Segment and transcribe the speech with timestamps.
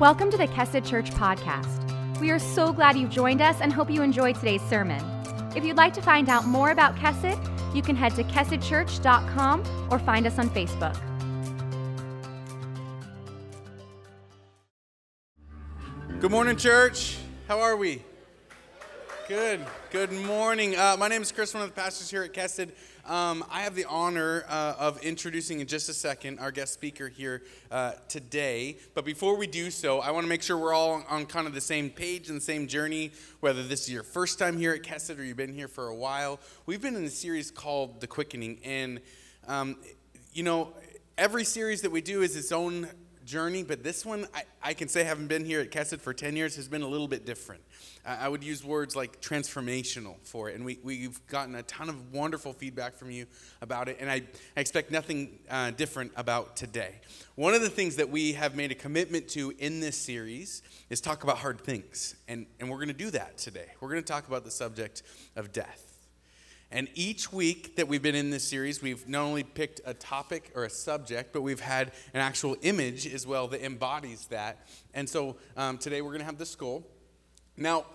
[0.00, 2.20] Welcome to the Kessid Church podcast.
[2.20, 5.02] We are so glad you've joined us and hope you enjoyed today's sermon.
[5.56, 9.98] If you'd like to find out more about Kessid, you can head to KessidChurch.com or
[9.98, 10.96] find us on Facebook.
[16.20, 17.18] Good morning, church.
[17.48, 18.04] How are we?
[19.28, 19.60] Good.
[19.90, 20.74] Good morning.
[20.74, 22.70] Uh, my name is Chris, one of the pastors here at Kested.
[23.06, 27.08] Um, I have the honor uh, of introducing in just a second our guest speaker
[27.10, 28.78] here uh, today.
[28.94, 31.52] But before we do so, I want to make sure we're all on kind of
[31.52, 34.82] the same page and the same journey, whether this is your first time here at
[34.82, 36.40] Kested or you've been here for a while.
[36.64, 38.60] We've been in a series called The Quickening.
[38.64, 38.98] And,
[39.46, 39.76] um,
[40.32, 40.72] you know,
[41.18, 42.88] every series that we do is its own
[43.28, 46.34] journey, but this one, I, I can say, having been here at Kesset for 10
[46.34, 47.60] years, has been a little bit different.
[48.04, 51.88] Uh, I would use words like transformational for it, and we, we've gotten a ton
[51.90, 53.26] of wonderful feedback from you
[53.60, 54.22] about it, and I,
[54.56, 56.94] I expect nothing uh, different about today.
[57.36, 61.00] One of the things that we have made a commitment to in this series is
[61.02, 63.66] talk about hard things, and, and we're going to do that today.
[63.80, 65.02] We're going to talk about the subject
[65.36, 65.87] of death.
[66.70, 70.52] And each week that we've been in this series, we've not only picked a topic
[70.54, 74.66] or a subject, but we've had an actual image as well that embodies that.
[74.92, 76.82] And so um, today we're going to have the skull.
[77.56, 77.86] Now,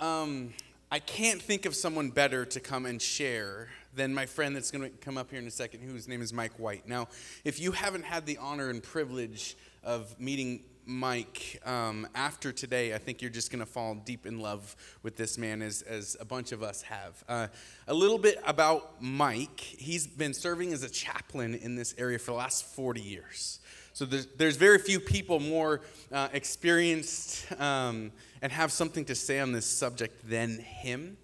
[0.00, 0.54] um,
[0.90, 4.82] I can't think of someone better to come and share than my friend that's going
[4.90, 6.88] to come up here in a second, whose name is Mike White.
[6.88, 7.06] Now,
[7.44, 12.98] if you haven't had the honor and privilege of meeting Mike, um, after today, I
[12.98, 16.24] think you're just going to fall deep in love with this man, as, as a
[16.24, 17.24] bunch of us have.
[17.28, 17.48] Uh,
[17.88, 19.58] a little bit about Mike.
[19.58, 23.58] He's been serving as a chaplain in this area for the last 40 years.
[23.94, 25.80] So there's, there's very few people more
[26.12, 31.16] uh, experienced um, and have something to say on this subject than him.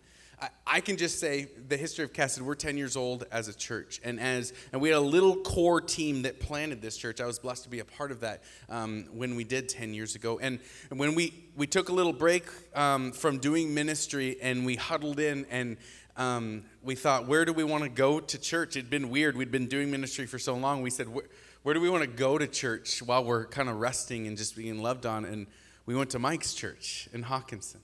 [0.67, 4.01] I, can just say the history of Cassidy, we're 10 years old as a church.
[4.05, 7.21] And, as, and we had a little core team that planted this church.
[7.21, 10.15] I was blessed to be a part of that um, when we did 10 years
[10.15, 10.39] ago.
[10.41, 10.59] And,
[10.91, 15.47] when we, we took a little break um, from doing ministry and we huddled in
[15.51, 15.77] and,
[16.17, 18.77] um, we thought, where do we want to go to church?
[18.77, 19.35] It'd been weird.
[19.35, 20.83] We'd been doing ministry for so long.
[20.83, 24.27] We said, where do we want to go to church while we're kind of resting
[24.27, 25.25] and just being loved on?
[25.25, 25.47] And
[25.87, 27.81] we went to Mike's church in Hawkinson.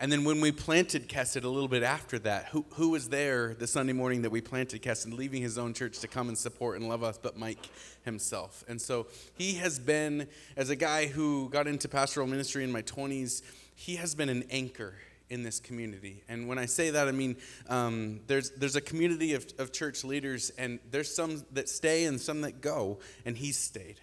[0.00, 3.54] And then when we planted Kesset a little bit after that, who, who was there
[3.54, 6.78] the Sunday morning that we planted Kesset, leaving his own church to come and support
[6.78, 7.66] and love us, but Mike
[8.04, 8.62] himself?
[8.68, 12.82] And so he has been, as a guy who got into pastoral ministry in my
[12.82, 13.42] 20s,
[13.74, 14.94] he has been an anchor
[15.30, 16.22] in this community.
[16.28, 17.36] And when I say that, I mean
[17.68, 22.20] um, there's, there's a community of, of church leaders, and there's some that stay and
[22.20, 23.96] some that go, and he's stayed.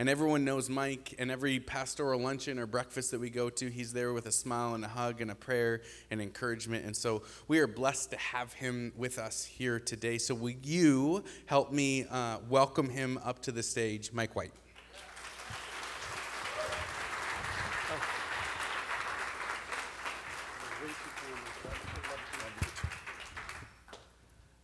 [0.00, 3.92] And everyone knows Mike, and every pastoral luncheon or breakfast that we go to, he's
[3.92, 5.82] there with a smile and a hug and a prayer
[6.12, 6.86] and encouragement.
[6.86, 10.18] And so we are blessed to have him with us here today.
[10.18, 14.52] So, will you help me uh, welcome him up to the stage, Mike White?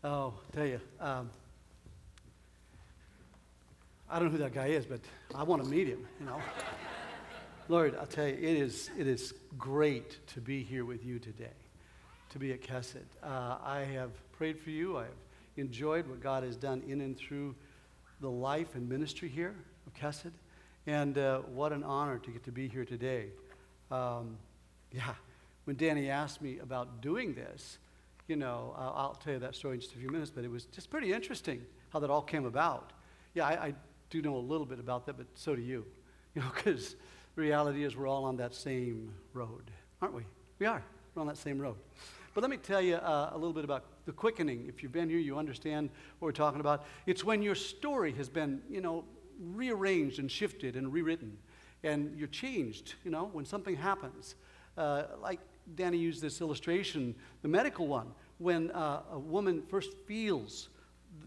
[0.05, 0.81] Oh, tell you.
[1.01, 1.29] Um,
[4.09, 5.01] I don't know who that guy is, but
[5.35, 6.41] I want to meet him, you know.
[7.69, 11.55] Lord, I'll tell you, it is, it is great to be here with you today,
[12.31, 13.03] to be at Kesed.
[13.23, 14.99] Uh, I have prayed for you.
[14.99, 15.13] I have
[15.57, 17.55] enjoyed what God has done in and through
[18.21, 19.55] the life and ministry here
[19.87, 20.33] of Kesed.
[20.87, 23.29] And uh, what an honor to get to be here today.
[23.91, 24.37] Um,
[24.93, 25.15] yeah,
[25.65, 27.79] when Danny asked me about doing this,
[28.29, 30.51] you know, I'll, I'll, tell you that story in just a few minutes, but it
[30.51, 32.93] was just pretty interesting how that all came about.
[33.35, 33.75] Yeah, I, I
[34.23, 35.85] do know a little bit about that, but so do you.
[36.35, 36.95] You know, because
[37.35, 39.71] reality is we're all on that same road,
[40.01, 40.23] aren't we?
[40.61, 40.83] We are.
[41.15, 41.75] We're on that same road.
[42.33, 44.67] But let me tell you uh, a little bit about the quickening.
[44.69, 46.85] If you've been here, you understand what we're talking about.
[47.07, 49.05] It's when your story has been, you know,
[49.41, 51.37] rearranged and shifted and rewritten,
[51.83, 54.37] and you're changed, you know, when something happens.
[54.77, 55.41] Uh, like
[55.75, 60.69] Danny used this illustration, the medical one, when uh, a woman first feels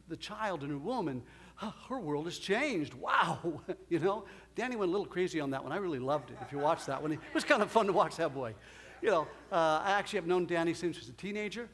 [0.08, 1.22] the child in her womb and
[1.58, 2.94] huh, her world has changed.
[2.94, 3.62] Wow.
[3.90, 4.26] You know,
[4.56, 5.72] Danny went a little crazy on that one.
[5.72, 6.38] I really loved it.
[6.42, 8.54] If you watch that one, it was kind of fun to watch that boy.
[9.02, 9.22] You know,
[9.52, 11.70] uh, I actually have known Danny since he was a teenager.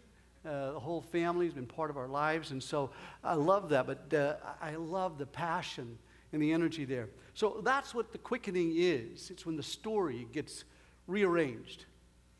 [0.45, 2.51] Uh, the whole family has been part of our lives.
[2.51, 2.91] And so
[3.23, 3.87] I love that.
[3.87, 5.97] But uh, I love the passion
[6.33, 7.09] and the energy there.
[7.33, 10.65] So that's what the quickening is it's when the story gets
[11.07, 11.85] rearranged.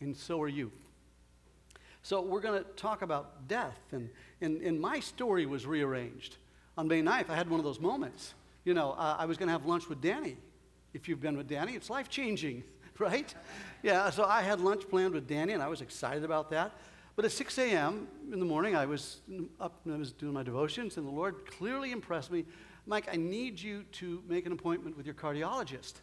[0.02, 0.72] And so are you.
[2.04, 3.80] So we're going to talk about death.
[3.92, 6.38] And, and, and my story was rearranged
[6.78, 8.34] on May 9th, I had one of those moments.
[8.66, 10.38] You know, uh, I was going to have lunch with Danny.
[10.94, 12.64] If you've been with Danny, it's life changing,
[13.00, 13.34] right?
[13.84, 16.72] Yeah, so I had lunch planned with Danny, and I was excited about that.
[17.16, 18.08] But at 6 a.m.
[18.32, 19.18] in the morning, I was
[19.60, 22.46] up and I was doing my devotions, and the Lord clearly impressed me
[22.86, 25.94] Mike, I need you to make an appointment with your cardiologist.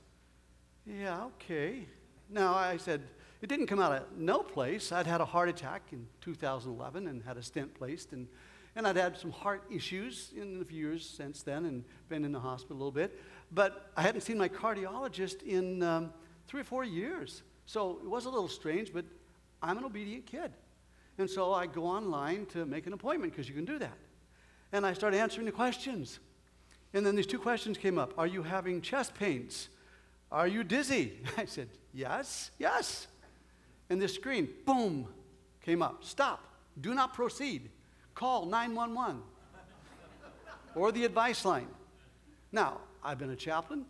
[0.87, 1.85] Yeah, okay.
[2.31, 3.03] Now, I said,
[3.43, 4.91] it didn't come out of no place.
[4.91, 8.29] I'd had a heart attack in 2011 and had a stent placed, and
[8.77, 12.33] and I'd had some heart issues in a few years since then and been in
[12.33, 13.19] the hospital a little bit.
[13.51, 16.13] But I hadn't seen my cardiologist in um,
[16.47, 17.43] three or four years.
[17.67, 19.05] So it was a little strange, but
[19.61, 20.53] I'm an obedient kid.
[21.19, 23.97] And so I go online to make an appointment because you can do that.
[24.73, 26.21] And I start answering the questions.
[26.95, 29.69] And then these two questions came up Are you having chest pains?
[30.31, 31.15] Are you dizzy?
[31.37, 33.09] I said, Yes, yes.
[33.91, 35.09] And this screen, boom,
[35.61, 36.05] came up.
[36.05, 36.45] Stop.
[36.81, 37.69] Do not proceed.
[38.15, 39.23] Call 911
[40.75, 41.69] or the advice line.
[42.53, 43.85] Now, I've been a chaplain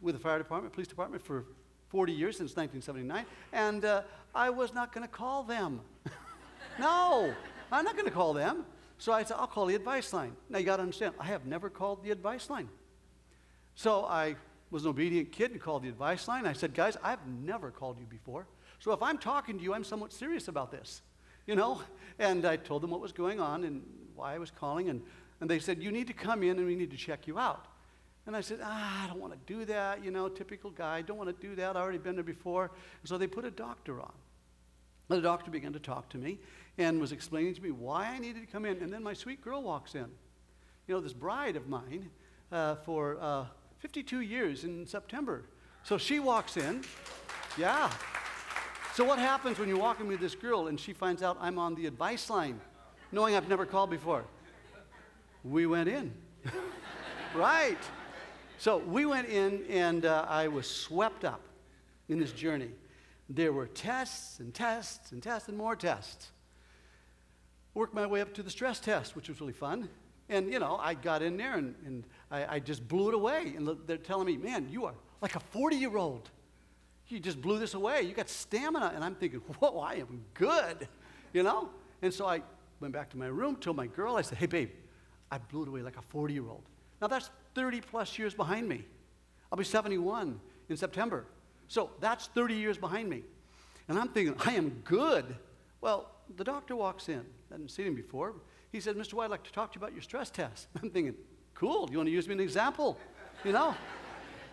[0.00, 1.44] with the fire department, police department for
[1.88, 4.02] 40 years since 1979, and uh,
[4.34, 5.80] I was not going to call them.
[6.78, 7.34] no,
[7.72, 8.64] I'm not going to call them.
[8.98, 10.32] So I said, I'll call the advice line.
[10.48, 12.68] Now, you got to understand, I have never called the advice line.
[13.74, 14.36] So I
[14.70, 16.46] was an obedient kid and called the advice line.
[16.46, 18.46] I said, Guys, I've never called you before.
[18.78, 21.02] So if I'm talking to you, I'm somewhat serious about this
[21.46, 21.80] you know?
[22.18, 23.82] And I told them what was going on and
[24.14, 24.88] why I was calling.
[24.88, 25.02] And,
[25.40, 27.66] and they said, You need to come in and we need to check you out.
[28.26, 30.98] And I said, ah, I don't want to do that, you know, typical guy.
[30.98, 31.70] I don't want to do that.
[31.70, 32.64] I've already been there before.
[32.66, 34.12] And so they put a doctor on.
[35.08, 36.38] And the doctor began to talk to me
[36.76, 38.82] and was explaining to me why I needed to come in.
[38.82, 40.04] And then my sweet girl walks in.
[40.86, 42.10] You know, this bride of mine
[42.52, 43.46] uh, for uh,
[43.78, 45.46] 52 years in September.
[45.82, 46.84] So she walks in.
[47.56, 47.90] Yeah.
[48.94, 51.76] So, what happens when you're walking with this girl and she finds out I'm on
[51.76, 52.60] the advice line,
[53.12, 54.24] knowing I've never called before?
[55.44, 56.12] We went in.
[57.34, 57.78] right.
[58.58, 61.40] So, we went in and uh, I was swept up
[62.08, 62.70] in this journey.
[63.28, 66.32] There were tests and tests and tests and more tests.
[67.74, 69.88] Worked my way up to the stress test, which was really fun.
[70.28, 73.54] And, you know, I got in there and, and I, I just blew it away.
[73.56, 76.28] And they're telling me, man, you are like a 40 year old
[77.10, 78.02] you just blew this away.
[78.02, 78.92] You got stamina.
[78.94, 80.88] And I'm thinking, whoa, I am good,
[81.32, 81.70] you know?
[82.02, 82.42] And so I
[82.80, 84.70] went back to my room, told my girl, I said, hey, babe,
[85.30, 86.62] I blew it away like a 40 year old.
[87.00, 88.84] Now that's 30 plus years behind me.
[89.50, 91.24] I'll be 71 in September.
[91.68, 93.22] So that's 30 years behind me.
[93.88, 95.24] And I'm thinking, I am good.
[95.80, 97.20] Well, the doctor walks in.
[97.50, 98.34] I hadn't seen him before.
[98.70, 99.14] He said, Mr.
[99.14, 100.68] White, I'd like to talk to you about your stress test.
[100.82, 101.14] I'm thinking,
[101.54, 102.96] cool, you want to use me an example?
[103.44, 103.74] You know?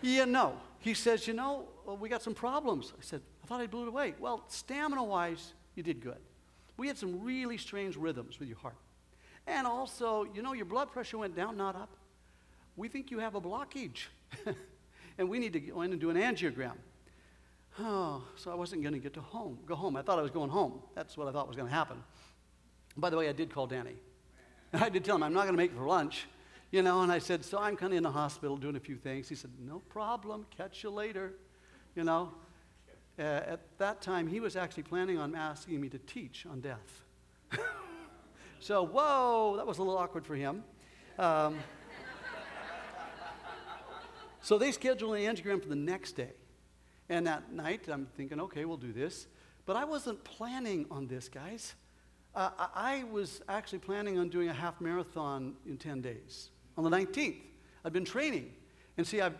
[0.03, 0.53] Yeah, no
[0.87, 2.93] he says, You know, well, uh, we got some problems.
[2.97, 4.15] I said, I thought I blew it away.
[4.19, 6.17] Well, stamina wise, you did good.
[6.77, 8.77] We had some really strange rhythms with your heart.
[9.45, 11.89] And also, you know, your blood pressure went down, not up.
[12.75, 14.05] We think you have a blockage.
[15.17, 16.73] and we need to go in and do an angiogram.
[17.79, 19.95] Oh, so I wasn't going to get to home, go home.
[19.95, 20.81] I thought I was going home.
[20.95, 21.97] That's what I thought was going to happen.
[22.95, 23.95] By the way, I did call Danny.
[24.73, 26.27] And I did tell him I'm not going to make it for lunch
[26.71, 28.97] you know, and I said, So I'm kind of in the hospital doing a few
[28.97, 29.29] things.
[29.29, 31.33] He said, No problem, catch you later,
[31.95, 32.31] you know.
[33.19, 37.01] Uh, at that time, he was actually planning on asking me to teach on death.
[38.59, 40.63] so, whoa, that was a little awkward for him.
[41.17, 41.57] Um,
[44.39, 46.33] so they scheduled an angiogram for the next day.
[47.09, 49.25] And that night, I'm thinking, okay, we'll do this.
[49.65, 51.73] But I wasn't planning on this, guys.
[52.35, 56.89] Uh, I was actually planning on doing a half marathon in 10 days on the
[56.89, 57.35] 19th.
[57.83, 58.51] I'd been training.
[58.97, 59.35] And see, I've,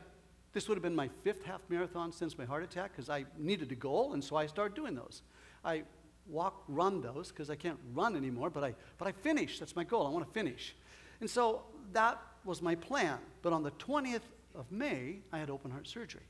[0.54, 3.72] this would have been my fifth half marathon since my heart attack because I needed
[3.72, 5.22] a goal, and so I started doing those.
[5.64, 5.84] I
[6.30, 9.60] walk run those because I can't run anymore, but I, but I finish.
[9.60, 10.06] That's my goal.
[10.06, 10.76] I want to finish.
[11.22, 13.18] And so that was my plan.
[13.42, 14.22] But on the 20th
[14.56, 16.22] of May, I had open heart surgery.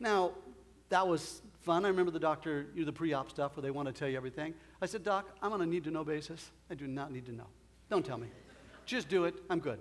[0.00, 0.32] Now,
[0.88, 1.84] that was fun.
[1.84, 4.08] I remember the doctor, you know, the pre op stuff where they want to tell
[4.08, 4.54] you everything.
[4.80, 6.50] I said, Doc, I'm on a need to know basis.
[6.70, 7.46] I do not need to know.
[7.90, 8.28] Don't tell me.
[8.84, 9.34] Just do it.
[9.50, 9.80] I'm good.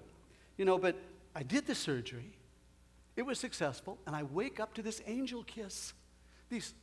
[0.57, 0.95] You know, but
[1.35, 2.31] I did the surgery,
[3.15, 5.93] it was successful, and I wake up to this angel kiss.
[6.49, 6.73] These,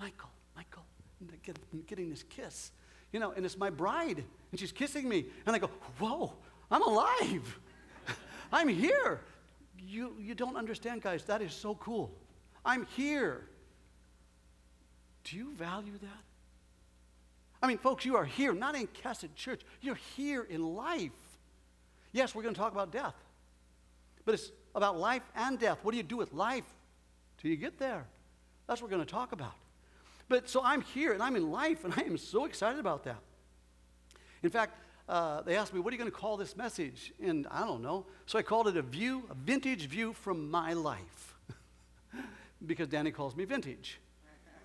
[0.00, 0.84] Michael, Michael,
[1.20, 2.70] I'm getting this kiss.
[3.12, 5.26] You know, and it's my bride, and she's kissing me.
[5.46, 6.32] And I go, Whoa,
[6.70, 7.58] I'm alive.
[8.52, 9.20] I'm here.
[9.80, 11.24] You, you don't understand, guys.
[11.24, 12.12] That is so cool.
[12.64, 13.42] I'm here.
[15.24, 16.22] Do you value that?
[17.62, 19.62] I mean, folks, you are here, not in Cassett Church.
[19.80, 21.10] You're here in life.
[22.12, 23.14] Yes, we're going to talk about death,
[24.24, 25.78] but it's about life and death.
[25.82, 26.64] What do you do with life
[27.38, 28.06] till you get there?
[28.66, 29.54] That's what we're going to talk about.
[30.28, 33.16] But so I'm here and I'm in life, and I am so excited about that.
[34.42, 34.76] In fact,
[35.08, 37.12] uh, they asked me, What are you going to call this message?
[37.22, 38.06] And I don't know.
[38.26, 41.34] So I called it a view, a vintage view from my life.
[42.66, 44.00] because Danny calls me vintage.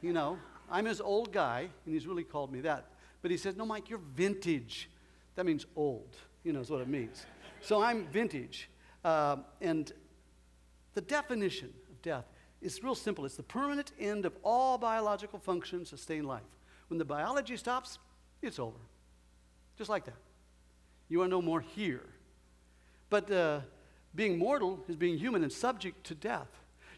[0.01, 0.37] You know,
[0.71, 2.85] I'm his old guy, and he's really called me that.
[3.21, 4.89] But he says, No, Mike, you're vintage.
[5.35, 7.25] That means old, you know, is what it means.
[7.63, 8.69] So I'm vintage.
[9.03, 9.91] Uh, and
[10.93, 12.25] the definition of death
[12.61, 16.41] is real simple it's the permanent end of all biological function, sustained life.
[16.89, 17.99] When the biology stops,
[18.41, 18.77] it's over.
[19.77, 20.17] Just like that.
[21.09, 22.03] You are no more here.
[23.09, 23.61] But uh,
[24.13, 26.47] being mortal is being human and subject to death.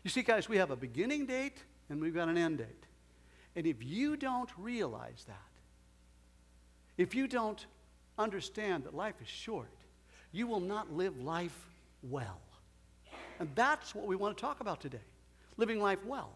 [0.03, 2.85] You see, guys, we have a beginning date and we've got an end date.
[3.55, 5.37] And if you don't realize that,
[6.97, 7.63] if you don't
[8.17, 9.69] understand that life is short,
[10.35, 11.57] you will not live life
[12.03, 12.41] well.
[13.39, 15.01] And that's what we want to talk about today
[15.57, 16.33] living life well.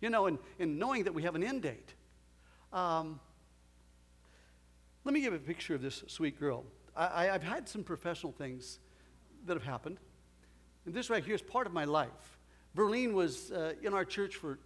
[0.00, 1.92] You know, and, and knowing that we have an end date.
[2.72, 3.20] Um,
[5.04, 6.64] let me give a picture of this sweet girl.
[6.96, 8.78] I, have had some professional things
[9.44, 9.98] that have happened.
[10.86, 12.38] And this right here is part of my life.
[12.74, 14.58] Verlene was uh, in our church for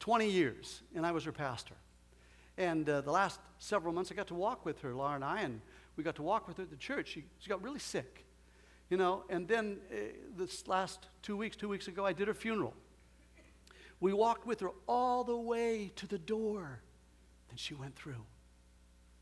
[0.00, 1.74] 20 years, and I was her pastor.
[2.58, 5.42] And uh, the last several months, I got to walk with her, Laura and I,
[5.42, 5.60] and
[5.96, 7.08] we got to walk with her at the church.
[7.10, 8.23] She, she got really sick
[8.90, 9.94] you know, and then uh,
[10.36, 12.74] this last two weeks, two weeks ago, I did her funeral.
[14.00, 16.80] We walked with her all the way to the door,
[17.50, 18.22] and she went through.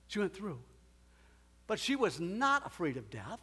[0.08, 0.58] She went through.
[1.66, 3.40] But she was not afraid of death.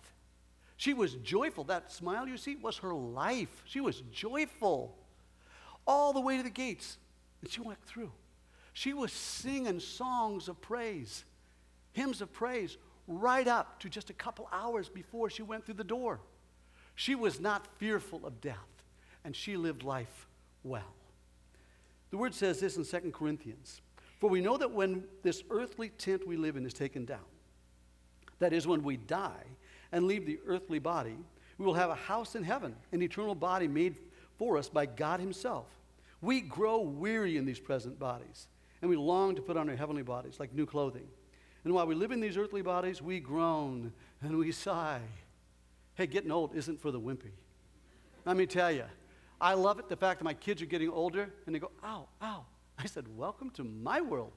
[0.76, 1.64] She was joyful.
[1.66, 3.64] That smile you see was her life.
[3.66, 4.98] She was joyful
[5.88, 6.98] all the way to the gates,
[7.42, 8.12] and she went through.
[8.74, 11.24] She was singing songs of praise,
[11.94, 12.78] hymns of praise,
[13.10, 16.20] right up to just a couple hours before she went through the door.
[16.96, 18.84] She was not fearful of death,
[19.26, 20.28] and she lived life
[20.64, 20.94] well.
[22.12, 23.82] The word says this in 2 Corinthians
[24.20, 27.26] For we know that when this earthly tent we live in is taken down,
[28.40, 29.44] that is, when we die
[29.92, 31.18] and leave the earthly body,
[31.58, 33.96] we will have a house in heaven, an eternal body made
[34.38, 35.66] for us by God Himself.
[36.22, 38.48] We grow weary in these present bodies,
[38.82, 41.06] and we long to put on our heavenly bodies like new clothing.
[41.64, 45.02] And while we live in these earthly bodies, we groan and we sigh.
[45.96, 47.32] Hey, getting old isn't for the wimpy.
[48.26, 48.86] Let me tell you,
[49.42, 52.08] I love it the fact that my kids are getting older and they go, ow,
[52.22, 52.46] ow.
[52.78, 54.34] I said, welcome to my world.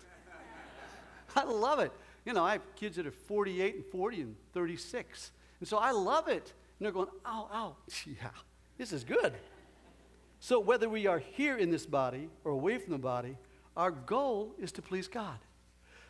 [1.36, 1.92] I love it.
[2.24, 5.32] You know, I have kids that are 48 and 40 and 36.
[5.60, 6.52] And so I love it.
[6.78, 7.76] And they're going, ow, ow.
[8.06, 8.14] Yeah,
[8.78, 9.32] this is good.
[10.40, 13.36] So whether we are here in this body or away from the body,
[13.76, 15.38] our goal is to please God.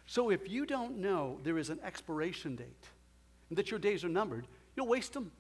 [0.06, 2.87] So if you don't know there is an expiration date
[3.49, 5.30] and that your days are numbered, you'll waste them.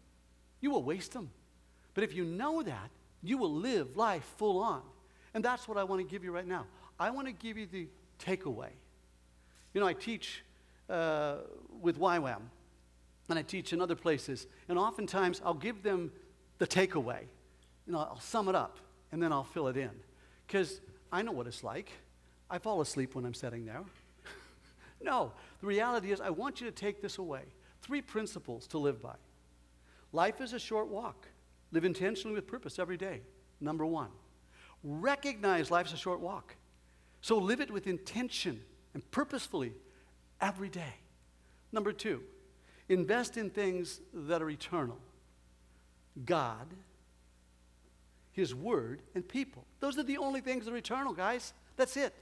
[0.60, 1.30] You will waste them.
[1.94, 2.90] But if you know that,
[3.22, 4.82] you will live life full on.
[5.34, 6.66] And that's what I want to give you right now.
[6.98, 7.88] I want to give you the
[8.18, 8.70] takeaway.
[9.74, 10.44] You know, I teach
[10.88, 11.38] uh,
[11.80, 12.40] with YWAM,
[13.28, 16.12] and I teach in other places, and oftentimes I'll give them
[16.58, 17.22] the takeaway.
[17.86, 18.78] You know, I'll sum it up,
[19.10, 19.90] and then I'll fill it in.
[20.46, 21.90] Because I know what it's like.
[22.50, 23.82] I fall asleep when I'm sitting there.
[25.02, 27.42] No, the reality is, I want you to take this away.
[27.82, 29.14] Three principles to live by.
[30.12, 31.26] Life is a short walk.
[31.72, 33.20] Live intentionally with purpose every day.
[33.60, 34.10] Number one,
[34.84, 36.54] recognize life's a short walk.
[37.20, 38.60] So live it with intention
[38.94, 39.72] and purposefully
[40.40, 40.94] every day.
[41.70, 42.22] Number two,
[42.88, 44.98] invest in things that are eternal
[46.26, 46.68] God,
[48.32, 49.64] His Word, and people.
[49.80, 51.54] Those are the only things that are eternal, guys.
[51.76, 52.12] That's it.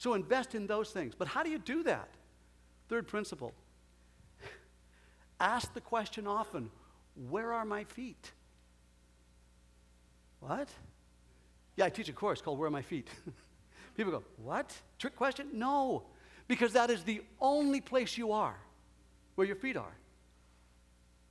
[0.00, 1.12] So invest in those things.
[1.14, 2.08] But how do you do that?
[2.88, 3.54] Third principle
[5.42, 6.70] ask the question often
[7.30, 8.32] where are my feet?
[10.40, 10.68] What?
[11.76, 13.08] Yeah, I teach a course called Where Are My Feet?
[13.96, 14.74] People go, What?
[14.98, 15.48] Trick question?
[15.52, 16.04] No,
[16.48, 18.56] because that is the only place you are
[19.34, 19.94] where your feet are.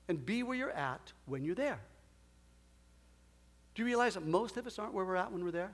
[0.07, 1.79] And be where you're at when you're there.
[3.73, 5.71] Do you realize that most of us aren't where we're at when we're there?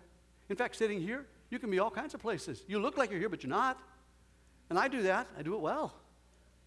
[0.50, 2.64] In fact, sitting here, you can be all kinds of places.
[2.68, 3.80] You look like you're here, but you're not.
[4.70, 5.28] And I do that.
[5.38, 5.94] I do it well.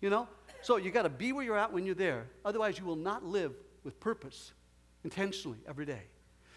[0.00, 0.28] You know?
[0.62, 2.26] So you got to be where you're at when you're there.
[2.44, 3.52] Otherwise, you will not live
[3.85, 4.52] with purpose
[5.04, 6.02] intentionally every day.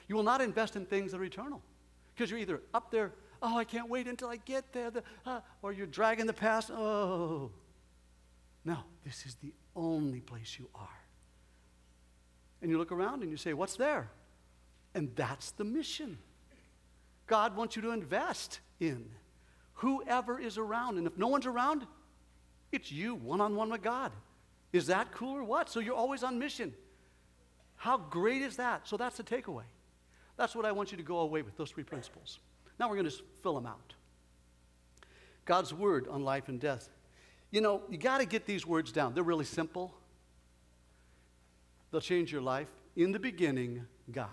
[0.08, 1.62] You will not invest in things that are eternal
[2.14, 5.40] because you're either up there, oh, I can't wait until I get there, the, uh,
[5.62, 7.52] or you're dragging the past, oh.
[8.66, 10.88] No, this is the only place you are.
[12.62, 14.10] And you look around and you say, what's there?
[14.94, 16.18] And that's the mission.
[17.32, 19.10] God wants you to invest in.
[19.76, 20.98] Whoever is around.
[20.98, 21.88] And if no one's around,
[22.74, 24.12] it's you one on one with God.
[24.74, 25.70] Is that cool or what?
[25.70, 26.74] So you're always on mission.
[27.78, 28.86] How great is that?
[28.86, 29.64] So that's the takeaway.
[30.36, 32.40] That's what I want you to go away with those three principles.
[32.78, 33.94] Now we're going to fill them out.
[35.46, 36.90] God's word on life and death.
[37.50, 39.14] You know, you got to get these words down.
[39.14, 39.96] They're really simple,
[41.92, 42.68] they'll change your life.
[42.98, 44.28] In the beginning, God.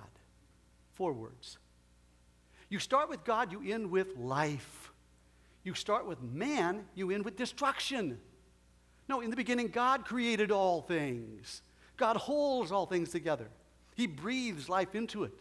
[0.97, 1.59] Four words.
[2.71, 4.93] You start with God, you end with life.
[5.65, 8.19] You start with man, you end with destruction.
[9.09, 11.63] No, in the beginning, God created all things.
[11.97, 13.49] God holds all things together.
[13.97, 15.33] He breathes life into it.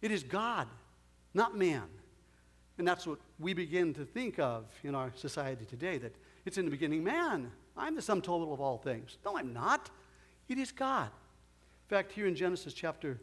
[0.00, 0.68] It is God,
[1.34, 1.82] not man.
[2.78, 6.14] And that's what we begin to think of in our society today that
[6.46, 7.50] it's in the beginning man.
[7.76, 9.18] I'm the sum total of all things.
[9.24, 9.90] No, I'm not.
[10.48, 11.08] It is God.
[11.08, 13.20] In fact, here in Genesis chapter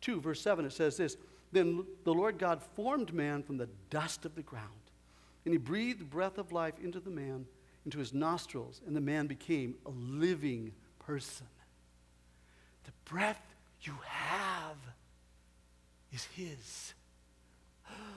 [0.00, 1.16] 2, verse 7, it says this
[1.52, 4.72] then the Lord God formed man from the dust of the ground,
[5.44, 7.46] and he breathed the breath of life into the man,
[7.84, 11.46] into his nostrils, and the man became a living person.
[12.84, 13.42] The breath
[13.82, 14.76] you have
[16.12, 16.94] is his.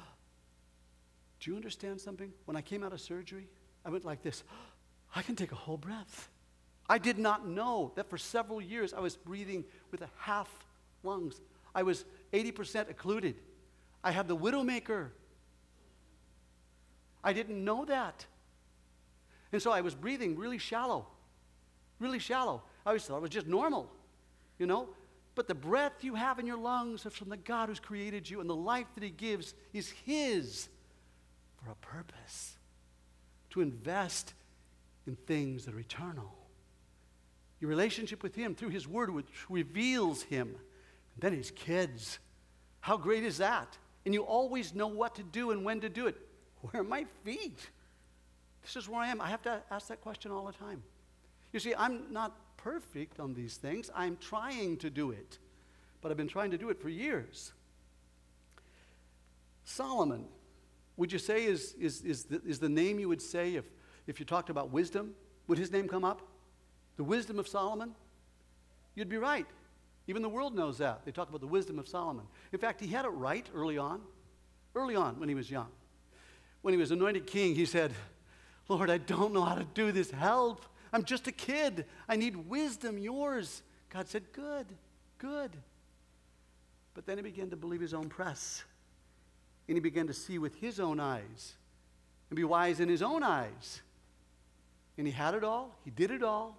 [1.39, 2.31] Do you understand something?
[2.45, 3.47] When I came out of surgery,
[3.85, 4.43] I went like this
[5.15, 6.29] I can take a whole breath.
[6.89, 10.49] I did not know that for several years I was breathing with a half
[11.03, 11.39] lungs.
[11.75, 13.35] I was 80% occluded.
[14.03, 15.09] I have the widowmaker.
[17.23, 18.25] I didn't know that.
[19.51, 21.07] And so I was breathing really shallow,
[21.99, 22.63] really shallow.
[22.85, 23.91] I always thought it was just normal,
[24.57, 24.89] you know?
[25.35, 28.39] But the breath you have in your lungs is from the God who's created you,
[28.41, 30.67] and the life that He gives is His
[31.63, 32.57] for a purpose
[33.51, 34.33] to invest
[35.05, 36.33] in things that are eternal.
[37.59, 40.55] Your relationship with Him through His Word, which reveals Him
[41.19, 42.19] then his kids.
[42.79, 43.77] How great is that?
[44.05, 46.15] And you always know what to do and when to do it.
[46.61, 47.69] Where are my feet?
[48.63, 49.21] This is where I am.
[49.21, 50.83] I have to ask that question all the time.
[51.53, 53.89] You see, I'm not perfect on these things.
[53.95, 55.39] I'm trying to do it,
[56.01, 57.53] but I've been trying to do it for years.
[59.65, 60.25] Solomon,
[60.97, 63.65] would you say, is, is, is, the, is the name you would say if,
[64.07, 65.13] if you talked about wisdom?
[65.47, 66.21] Would his name come up?
[66.97, 67.91] The wisdom of Solomon?
[68.95, 69.45] You'd be right.
[70.07, 71.05] Even the world knows that.
[71.05, 72.25] They talk about the wisdom of Solomon.
[72.51, 74.01] In fact, he had it right early on,
[74.75, 75.67] early on when he was young.
[76.61, 77.93] When he was anointed king, he said,
[78.67, 80.11] Lord, I don't know how to do this.
[80.11, 80.65] Help.
[80.93, 81.85] I'm just a kid.
[82.07, 83.61] I need wisdom, yours.
[83.89, 84.67] God said, Good,
[85.17, 85.51] good.
[86.93, 88.63] But then he began to believe his own press.
[89.67, 91.53] And he began to see with his own eyes
[92.29, 93.81] and be wise in his own eyes.
[94.97, 96.57] And he had it all, he did it all,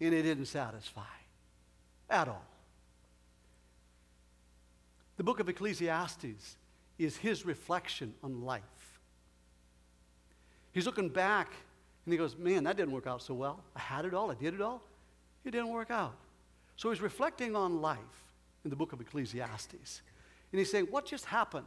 [0.00, 1.02] and it didn't satisfy
[2.10, 2.44] at all.
[5.16, 6.56] The book of Ecclesiastes
[6.98, 8.62] is his reflection on life.
[10.72, 11.50] He's looking back
[12.04, 13.62] and he goes, Man, that didn't work out so well.
[13.76, 14.82] I had it all, I did it all.
[15.44, 16.14] It didn't work out.
[16.76, 17.98] So he's reflecting on life
[18.64, 20.02] in the book of Ecclesiastes.
[20.52, 21.66] And he's saying, What just happened?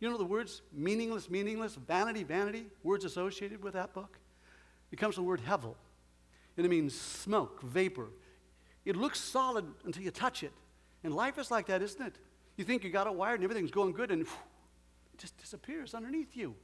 [0.00, 4.18] You know the words meaningless, meaningless, vanity, vanity, words associated with that book?
[4.92, 5.74] It comes from the word hevel,
[6.56, 8.06] and it means smoke, vapor.
[8.88, 10.52] It looks solid until you touch it.
[11.04, 12.16] And life is like that, isn't it?
[12.56, 14.32] You think you got it wired and everything's going good, and whew,
[15.12, 16.54] it just disappears underneath you.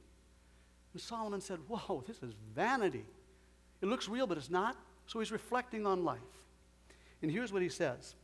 [0.93, 3.05] And Solomon said, Whoa, this is vanity.
[3.79, 4.75] It looks real, but it's not.
[5.05, 6.19] So he's reflecting on life.
[7.21, 8.15] And here's what he says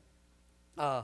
[0.79, 1.03] uh,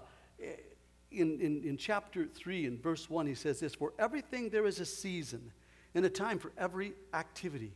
[1.12, 4.80] in, in, in chapter 3, in verse 1, he says this For everything there is
[4.80, 5.52] a season
[5.94, 7.74] and a time for every activity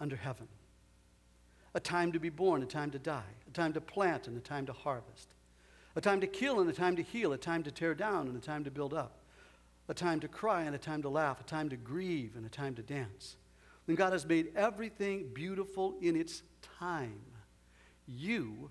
[0.00, 0.48] under heaven
[1.74, 4.40] a time to be born, a time to die, a time to plant, and a
[4.40, 5.34] time to harvest,
[5.96, 8.36] a time to kill, and a time to heal, a time to tear down, and
[8.36, 9.18] a time to build up,
[9.88, 12.48] a time to cry, and a time to laugh, a time to grieve, and a
[12.48, 13.36] time to dance.
[13.86, 16.42] And God has made everything beautiful in its
[16.78, 17.20] time.
[18.06, 18.70] You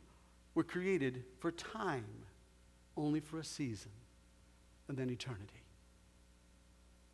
[0.56, 2.06] were created for time,
[2.98, 3.92] only for a season,
[4.88, 5.46] and then eternity.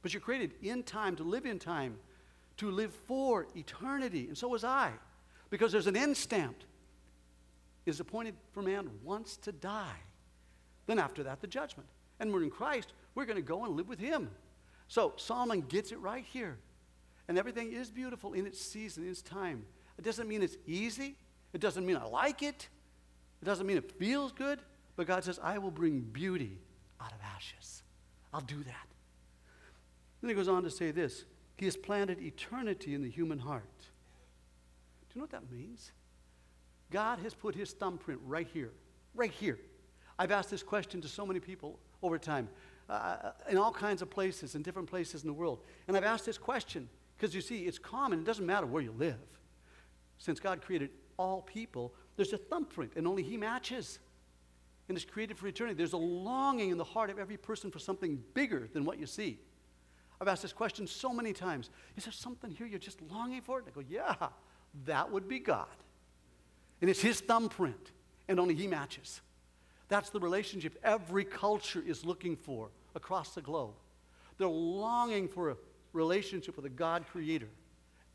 [0.02, 1.98] But you're created in time, to live in time,
[2.58, 4.28] to live for eternity.
[4.28, 4.91] And so was I
[5.56, 6.65] because there's an end stamped.
[7.86, 10.00] Is appointed for man once to die.
[10.86, 11.88] Then after that, the judgment.
[12.20, 14.32] And we're in Christ, we're going to go and live with him.
[14.89, 16.58] So Solomon gets it right here.
[17.30, 19.63] And everything is beautiful in its season, in its time.
[19.98, 21.15] It doesn't mean it's easy.
[21.54, 22.68] It doesn't mean I like it.
[23.41, 24.60] It doesn't mean it feels good.
[24.98, 26.58] But God says, I will bring beauty
[27.00, 27.82] out of ashes.
[28.34, 28.88] I'll do that.
[30.22, 31.24] Then he goes on to say this
[31.56, 33.63] He has planted eternity in the human heart
[35.15, 35.93] you know what that means?
[36.91, 38.71] God has put his thumbprint right here,
[39.15, 39.58] right here.
[40.19, 42.49] I've asked this question to so many people over time,
[42.89, 45.62] uh, uh in all kinds of places, in different places in the world.
[45.88, 48.19] And I've asked this question because you see, it's common.
[48.19, 49.15] It doesn't matter where you live.
[50.17, 53.99] Since God created all people, there's a thumbprint, and only He matches.
[54.89, 55.75] And it's created for eternity.
[55.75, 59.06] There's a longing in the heart of every person for something bigger than what you
[59.08, 59.39] see.
[60.21, 61.69] I've asked this question so many times.
[61.97, 63.60] Is there something here you're just longing for?
[63.60, 64.13] And I go, Yeah.
[64.86, 65.68] That would be God.
[66.82, 67.92] And it's His thumbprint,
[68.28, 69.22] and only He matches.
[69.88, 73.76] That's the relationship every culture is looking for across the globe.
[74.38, 75.58] They're longing for a
[75.94, 77.48] relationship with a God creator,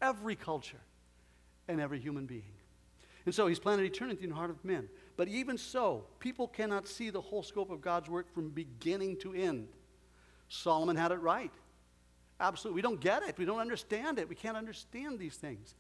[0.03, 0.81] every culture
[1.69, 2.53] and every human being.
[3.25, 4.89] And so he's planted eternity in the heart of men.
[5.17, 9.33] But even so, people cannot see the whole scope of God's work from beginning to
[9.35, 9.69] end.
[10.49, 11.53] Solomon had it right.
[12.41, 12.77] Absolutely.
[12.77, 13.39] We don't get it.
[13.39, 14.29] We don't understand it.
[14.29, 15.75] We can't understand these things.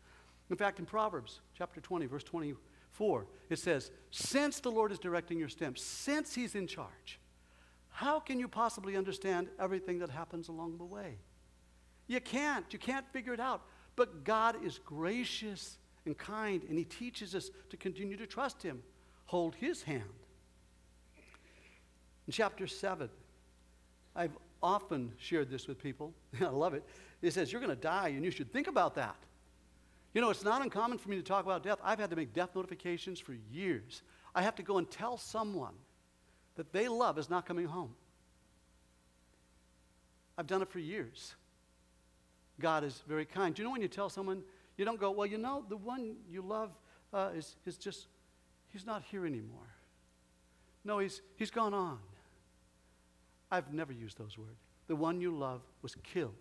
[0.51, 5.39] In fact, in Proverbs chapter 20, verse 24, it says, Since the Lord is directing
[5.39, 7.21] your steps, since He's in charge,
[7.89, 11.19] how can you possibly understand everything that happens along the way?
[12.09, 12.67] You can't.
[12.73, 13.63] You can't figure it out.
[13.95, 18.83] But God is gracious and kind, and He teaches us to continue to trust Him,
[19.27, 20.03] hold His hand.
[22.27, 23.09] In chapter 7,
[24.17, 26.13] I've often shared this with people.
[26.41, 26.85] I love it.
[27.23, 29.15] It says, You're going to die, and you should think about that.
[30.13, 31.79] You know, it's not uncommon for me to talk about death.
[31.85, 34.03] I've had to make death notifications for years.
[34.35, 35.75] I have to go and tell someone
[36.57, 37.95] that they love is not coming home.
[40.37, 41.35] I've done it for years.
[42.59, 43.55] God is very kind.
[43.55, 44.43] Do you know when you tell someone,
[44.77, 46.71] you don't go, well, you know, the one you love
[47.13, 48.09] uh, is, is just,
[48.73, 49.69] he's not here anymore.
[50.85, 51.99] No, he's, he's gone on.
[53.51, 54.59] I've never used those words.
[54.89, 56.35] The one you love was killed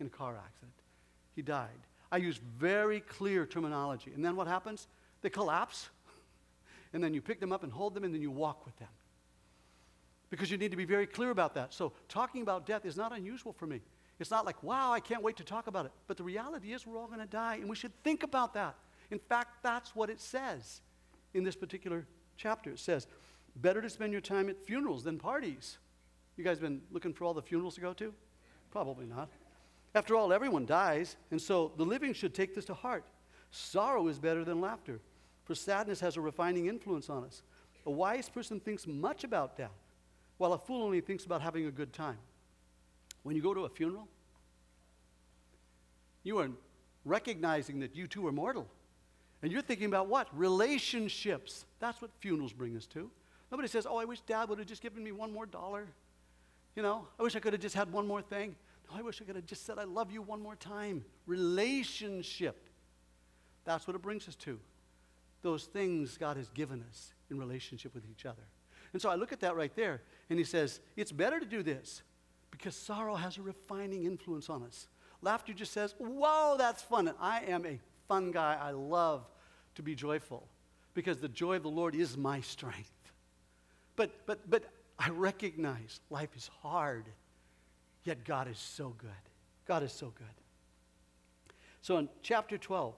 [0.00, 0.72] in a car accident,
[1.36, 1.68] he died.
[2.12, 4.12] I use very clear terminology.
[4.14, 4.86] And then what happens?
[5.22, 5.88] They collapse.
[6.94, 8.90] And then you pick them up and hold them, and then you walk with them.
[10.28, 11.72] Because you need to be very clear about that.
[11.72, 13.80] So, talking about death is not unusual for me.
[14.20, 15.92] It's not like, wow, I can't wait to talk about it.
[16.06, 18.74] But the reality is, we're all going to die, and we should think about that.
[19.10, 20.82] In fact, that's what it says
[21.32, 22.68] in this particular chapter.
[22.72, 23.06] It says,
[23.56, 25.78] better to spend your time at funerals than parties.
[26.36, 28.12] You guys been looking for all the funerals to go to?
[28.70, 29.30] Probably not.
[29.94, 33.04] After all, everyone dies, and so the living should take this to heart.
[33.50, 35.00] Sorrow is better than laughter,
[35.44, 37.42] for sadness has a refining influence on us.
[37.84, 39.70] A wise person thinks much about death,
[40.38, 42.16] while a fool only thinks about having a good time.
[43.22, 44.08] When you go to a funeral,
[46.22, 46.48] you are
[47.04, 48.66] recognizing that you too are mortal.
[49.42, 50.28] And you're thinking about what?
[50.36, 51.66] Relationships.
[51.80, 53.10] That's what funerals bring us to.
[53.50, 55.86] Nobody says, Oh, I wish dad would have just given me one more dollar.
[56.76, 58.54] You know, I wish I could have just had one more thing.
[58.90, 61.04] No, oh, I wish I could have just said, I love you one more time.
[61.26, 62.56] Relationship.
[63.64, 64.58] That's what it brings us to.
[65.42, 68.42] Those things God has given us in relationship with each other.
[68.92, 71.62] And so I look at that right there, and he says, It's better to do
[71.62, 72.02] this
[72.50, 74.88] because sorrow has a refining influence on us.
[75.22, 77.08] Laughter just says, Whoa, that's fun.
[77.08, 78.58] And I am a fun guy.
[78.60, 79.24] I love
[79.76, 80.46] to be joyful
[80.94, 82.92] because the joy of the Lord is my strength.
[83.96, 84.64] But, but, but
[84.98, 87.06] I recognize life is hard
[88.04, 89.10] Yet God is so good.
[89.66, 90.26] God is so good.
[91.82, 92.94] So in chapter 12,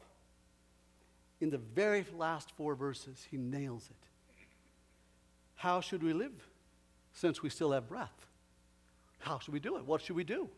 [1.40, 4.08] in the very last four verses, he nails it.
[5.56, 6.32] How should we live
[7.12, 8.26] since we still have breath?
[9.18, 9.84] How should we do it?
[9.84, 10.48] What should we do?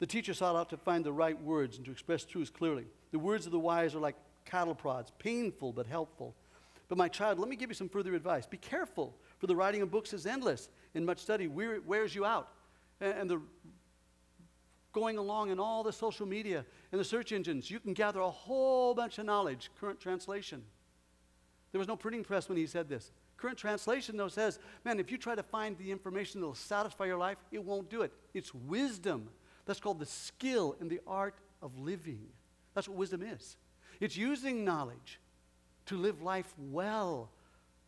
[0.00, 2.86] The teacher sought out to find the right words and to express truths clearly.
[3.12, 6.34] The words of the wise are like cattle prods, painful but helpful.
[6.88, 8.46] But my child, let me give you some further advice.
[8.46, 12.48] Be careful, for the writing of books is endless, and much study wears you out
[13.02, 13.40] and the
[14.92, 18.30] going along in all the social media and the search engines, you can gather a
[18.30, 19.70] whole bunch of knowledge.
[19.80, 20.62] Current translation.
[21.72, 23.10] There was no printing press when he said this.
[23.38, 27.06] Current translation, though, says, man, if you try to find the information that will satisfy
[27.06, 28.12] your life, it won't do it.
[28.34, 29.28] It's wisdom.
[29.64, 32.26] That's called the skill and the art of living.
[32.74, 33.56] That's what wisdom is.
[34.00, 35.18] It's using knowledge
[35.86, 37.30] to live life well.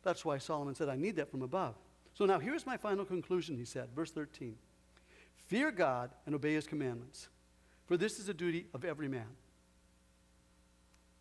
[0.02, 1.74] That's why Solomon said, I need that from above.
[2.14, 4.56] So now here's my final conclusion, he said, verse 13.
[5.46, 7.28] Fear God and obey his commandments,
[7.86, 9.26] for this is the duty of every man.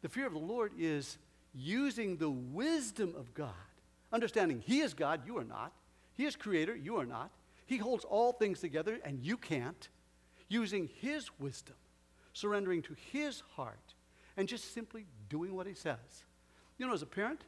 [0.01, 1.17] The fear of the Lord is
[1.53, 3.53] using the wisdom of God,
[4.11, 5.73] understanding he is God, you are not.
[6.15, 7.31] He is creator, you are not.
[7.65, 9.89] He holds all things together, and you can't.
[10.49, 11.75] Using his wisdom,
[12.33, 13.95] surrendering to his heart,
[14.37, 16.25] and just simply doing what he says.
[16.77, 17.43] You know, as a parent,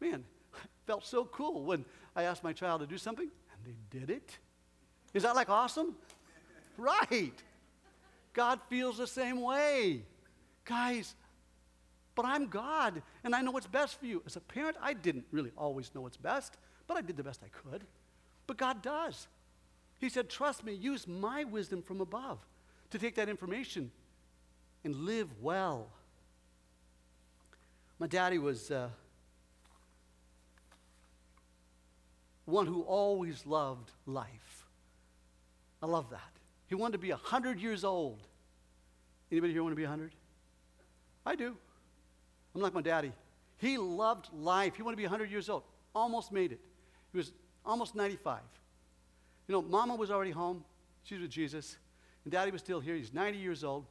[0.00, 0.24] man,
[0.86, 4.38] felt so cool when I asked my child to do something, and they did it.
[5.14, 5.94] Is that like awesome?
[6.78, 7.32] Right.
[8.34, 10.02] God feels the same way.
[10.64, 11.16] Guys,
[12.14, 14.22] but I'm God and I know what's best for you.
[14.24, 17.40] As a parent, I didn't really always know what's best, but I did the best
[17.44, 17.82] I could.
[18.46, 19.26] But God does.
[19.98, 22.38] He said, Trust me, use my wisdom from above
[22.90, 23.90] to take that information
[24.84, 25.88] and live well.
[27.98, 28.88] My daddy was uh,
[32.44, 34.47] one who always loved life.
[35.82, 36.20] I love that.
[36.66, 38.20] He wanted to be 100 years old.
[39.30, 40.12] Anybody here want to be 100?
[41.24, 41.56] I do.
[42.54, 43.12] I'm like my daddy.
[43.58, 44.74] He loved life.
[44.76, 45.62] He wanted to be 100 years old.
[45.94, 46.60] Almost made it.
[47.12, 47.32] He was
[47.64, 48.40] almost 95.
[49.46, 50.64] You know, mama was already home.
[51.04, 51.76] She's with Jesus.
[52.24, 52.94] And daddy was still here.
[52.94, 53.86] He's 90 years old.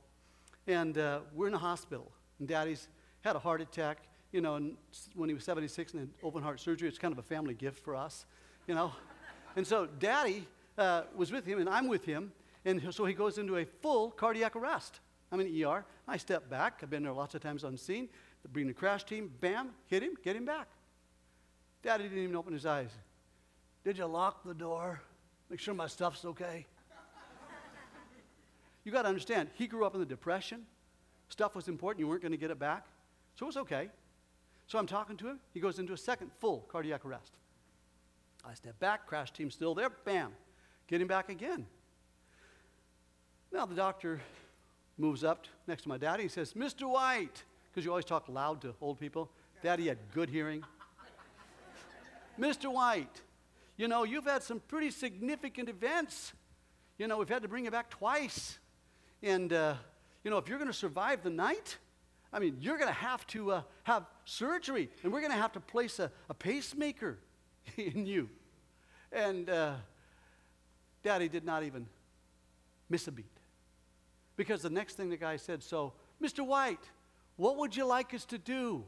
[0.67, 2.11] And uh, we're in a hospital.
[2.39, 2.87] And daddy's
[3.21, 3.97] had a heart attack,
[4.31, 4.77] you know, and
[5.15, 6.87] when he was 76 and had open heart surgery.
[6.87, 8.25] It's kind of a family gift for us,
[8.67, 8.93] you know.
[9.55, 10.45] and so daddy
[10.77, 12.31] uh, was with him, and I'm with him.
[12.65, 14.99] And so he goes into a full cardiac arrest.
[15.31, 15.85] I'm in ER.
[16.07, 16.79] I step back.
[16.83, 18.07] I've been there lots of times unseen.
[18.43, 19.31] They bring the crash team.
[19.41, 20.67] Bam, hit him, get him back.
[21.83, 22.89] Daddy didn't even open his eyes.
[23.83, 25.01] Did you lock the door?
[25.49, 26.65] Make sure my stuff's okay.
[28.83, 30.63] you got to understand, he grew up in the Depression.
[31.29, 31.99] Stuff was important.
[31.99, 32.85] You weren't going to get it back.
[33.35, 33.89] So it was okay.
[34.67, 35.39] So I'm talking to him.
[35.53, 37.33] He goes into a second full cardiac arrest.
[38.45, 40.31] I step back, crash team still there, bam,
[40.87, 41.65] get him back again.
[43.51, 44.21] Now the doctor
[44.97, 46.23] moves up next to my daddy.
[46.23, 46.89] He says, Mr.
[46.89, 49.29] White, because you always talk loud to old people.
[49.61, 50.63] Daddy had good hearing.
[52.39, 52.71] Mr.
[52.71, 53.21] White,
[53.75, 56.33] you know, you've had some pretty significant events.
[56.97, 58.57] You know, we've had to bring you back twice.
[59.21, 59.75] And, uh,
[60.23, 61.77] you know, if you're going to survive the night,
[62.31, 65.53] I mean, you're going to have to uh, have surgery, and we're going to have
[65.53, 67.17] to place a, a pacemaker
[67.77, 68.29] in you.
[69.11, 69.73] And, uh,
[71.07, 71.87] Daddy did not even
[72.89, 73.39] miss a beat.
[74.35, 76.45] Because the next thing the guy said, So, Mr.
[76.45, 76.85] White,
[77.37, 78.83] what would you like us to do?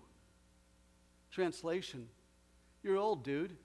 [1.32, 2.10] Translation
[2.84, 3.56] You're old, dude.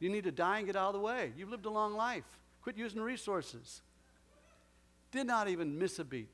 [0.00, 1.32] You need to die and get out of the way.
[1.36, 2.24] You've lived a long life.
[2.62, 3.80] Quit using resources.
[5.12, 6.30] Did not even miss a beat.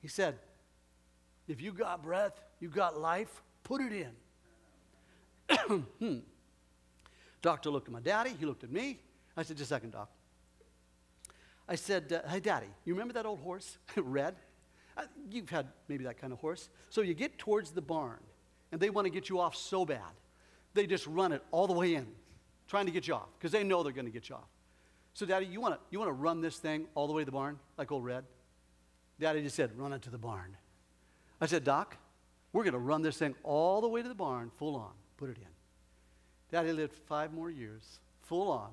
[0.00, 0.38] He said,
[1.48, 5.84] If you got breath, you got life, put it in.
[5.98, 6.18] hmm.
[7.42, 9.00] Doctor looked at my daddy, he looked at me.
[9.36, 10.08] I said, Just a second, Doc.
[11.70, 13.78] I said, uh, Hey, Daddy, you remember that old horse?
[13.96, 14.34] Red?
[14.96, 16.68] Uh, you've had maybe that kind of horse.
[16.90, 18.18] So you get towards the barn,
[18.72, 20.10] and they want to get you off so bad.
[20.74, 22.08] They just run it all the way in,
[22.66, 24.48] trying to get you off, because they know they're going to get you off.
[25.14, 27.30] So, Daddy, you want to you wanna run this thing all the way to the
[27.30, 28.24] barn, like old Red?
[29.20, 30.56] Daddy just said, Run it to the barn.
[31.40, 31.96] I said, Doc,
[32.52, 34.90] we're going to run this thing all the way to the barn, full on.
[35.18, 35.46] Put it in.
[36.50, 38.70] Daddy lived five more years, full on,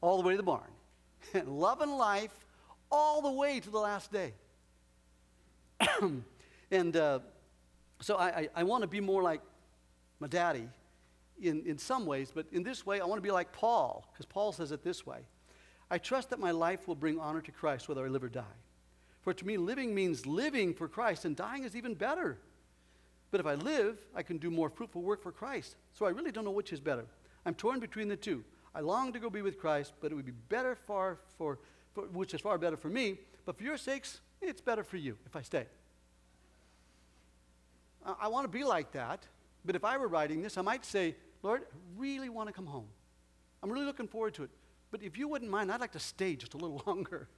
[0.00, 0.70] all the way to the barn.
[1.46, 2.32] loving life
[2.90, 4.32] all the way to the last day.
[6.70, 7.20] and uh,
[8.00, 9.40] so I, I, I want to be more like
[10.18, 10.68] my daddy
[11.40, 14.26] in, in some ways, but in this way, I want to be like Paul, because
[14.26, 15.20] Paul says it this way
[15.90, 18.44] I trust that my life will bring honor to Christ, whether I live or die.
[19.22, 22.38] For to me, living means living for Christ, and dying is even better.
[23.30, 25.76] But if I live, I can do more fruitful work for Christ.
[25.94, 27.04] So I really don't know which is better.
[27.46, 28.42] I'm torn between the two.
[28.74, 31.58] I long to go be with Christ, but it would be better far for,
[31.92, 35.16] for which is far better for me, but for your sakes, it's better for you
[35.26, 35.66] if I stay.
[38.04, 39.26] I, I want to be like that,
[39.64, 42.66] but if I were writing this, I might say, Lord, I really want to come
[42.66, 42.86] home.
[43.62, 44.50] I'm really looking forward to it.
[44.90, 47.28] But if you wouldn't mind, I'd like to stay just a little longer.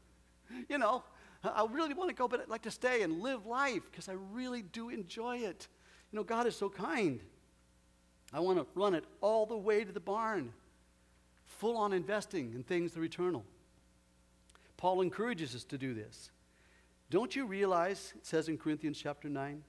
[0.68, 1.02] you know,
[1.42, 4.14] I really want to go, but I'd like to stay and live life because I
[4.32, 5.66] really do enjoy it.
[6.12, 7.20] You know, God is so kind.
[8.34, 10.52] I want to run it all the way to the barn
[11.52, 13.44] full on investing in things that are eternal.
[14.76, 16.30] Paul encourages us to do this.
[17.10, 19.62] Don't you realize, it says in Corinthians chapter 9,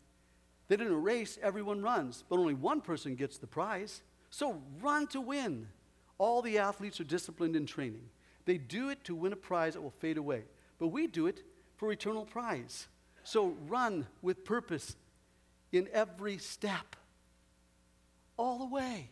[0.69, 4.01] that in a race everyone runs, but only one person gets the prize?
[4.29, 5.67] So run to win.
[6.17, 8.05] All the athletes are disciplined in training.
[8.45, 10.43] They do it to win a prize that will fade away,
[10.79, 11.43] but we do it
[11.77, 12.87] for eternal prize.
[13.23, 14.95] So run with purpose
[15.71, 16.95] in every step,
[18.37, 19.09] all the way,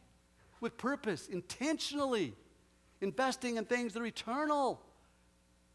[0.59, 2.33] with purpose, intentionally
[3.01, 4.79] investing in things that are eternal.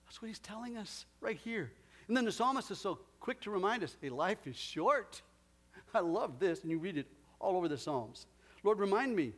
[0.06, 1.72] That's what he's telling us right here.
[2.08, 5.20] And then the psalmist is so quick to remind us hey, life is short.
[5.94, 7.06] I love this, and you read it
[7.40, 8.26] all over the Psalms.
[8.62, 9.32] Lord, remind me,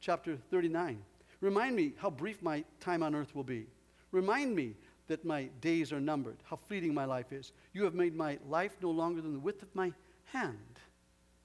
[0.00, 0.98] chapter 39,
[1.40, 3.66] remind me how brief my time on earth will be.
[4.10, 4.74] Remind me
[5.06, 7.52] that my days are numbered, how fleeting my life is.
[7.74, 9.92] You have made my life no longer than the width of my
[10.32, 10.58] hand.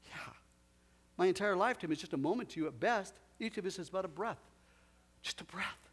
[0.05, 0.33] Yeah.
[1.17, 3.13] My entire lifetime is just a moment to you at best.
[3.39, 4.39] Each of us is but a breath.
[5.21, 5.89] Just a breath.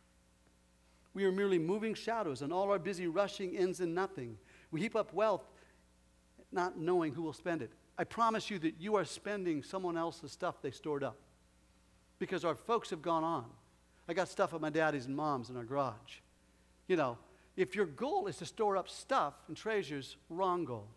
[1.14, 4.36] We are merely moving shadows, and all our busy rushing ends in nothing.
[4.70, 5.44] We heap up wealth,
[6.52, 7.72] not knowing who will spend it.
[7.98, 11.16] I promise you that you are spending someone else's stuff they stored up
[12.18, 13.46] because our folks have gone on.
[14.08, 16.16] I got stuff at my daddy's and mom's in our garage.
[16.88, 17.16] You know,
[17.56, 20.88] if your goal is to store up stuff and treasures, wrong goal.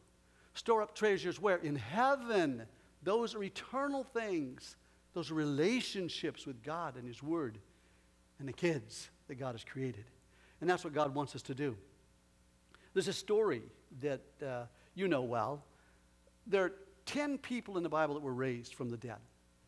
[0.54, 1.58] Store up treasures where?
[1.58, 2.64] In heaven.
[3.02, 4.76] Those are eternal things,
[5.14, 7.60] those are relationships with God and His Word
[8.40, 10.06] and the kids that God has created.
[10.62, 11.76] And that's what God wants us to do.
[12.94, 13.62] There's a story
[14.02, 14.64] that uh,
[14.96, 15.64] you know well.
[16.48, 16.72] There are
[17.06, 19.18] 10 people in the Bible that were raised from the dead,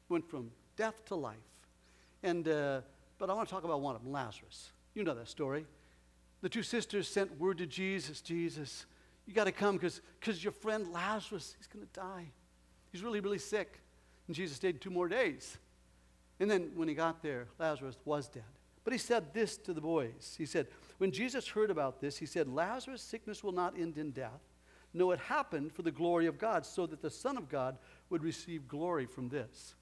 [0.09, 1.37] went from death to life.
[2.23, 2.81] And, uh,
[3.17, 4.71] but I want to talk about one of them, Lazarus.
[4.95, 5.65] You know that story.
[6.41, 8.85] The two sisters sent word to Jesus Jesus,
[9.27, 12.27] you got to come because your friend Lazarus, he's going to die.
[12.91, 13.79] He's really, really sick.
[14.25, 15.57] And Jesus stayed two more days.
[16.39, 18.43] And then when he got there, Lazarus was dead.
[18.83, 20.35] But he said this to the boys.
[20.37, 20.67] He said,
[20.97, 24.41] When Jesus heard about this, he said, Lazarus' sickness will not end in death.
[24.93, 27.77] No, it happened for the glory of God, so that the Son of God
[28.09, 29.75] would receive glory from this.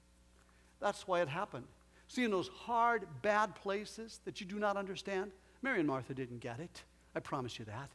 [0.80, 1.64] That's why it happened.
[2.08, 5.32] See, in those hard, bad places that you do not understand,
[5.62, 6.84] Mary and Martha didn't get it.
[7.14, 7.90] I promise you that.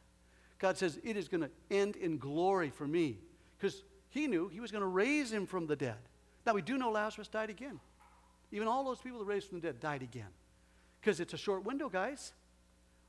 [0.58, 3.18] God says, It is going to end in glory for me,
[3.58, 5.96] because he knew he was going to raise him from the dead.
[6.44, 7.78] Now, we do know Lazarus died again.
[8.52, 10.28] Even all those people that raised from the dead died again
[11.06, 12.32] because it's a short window, guys.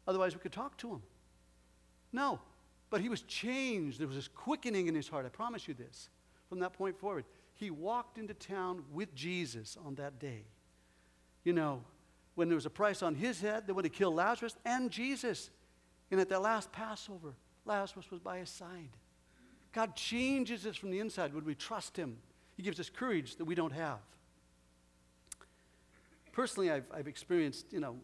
[0.07, 1.01] Otherwise, we could talk to him.
[2.13, 2.39] No,
[2.91, 3.99] but he was changed.
[3.99, 5.25] There was this quickening in his heart.
[5.25, 6.09] I promise you this.
[6.47, 10.43] From that point forward, he walked into town with Jesus on that day.
[11.43, 11.81] You know,
[12.35, 15.49] when there was a price on his head, they would have killed Lazarus and Jesus.
[16.11, 17.33] And at that last Passover,
[17.65, 18.89] Lazarus was by his side.
[19.71, 21.33] God changes us from the inside.
[21.33, 22.17] Would we trust him?
[22.57, 23.97] He gives us courage that we don't have
[26.37, 27.95] personally, I've, I've experienced, you know,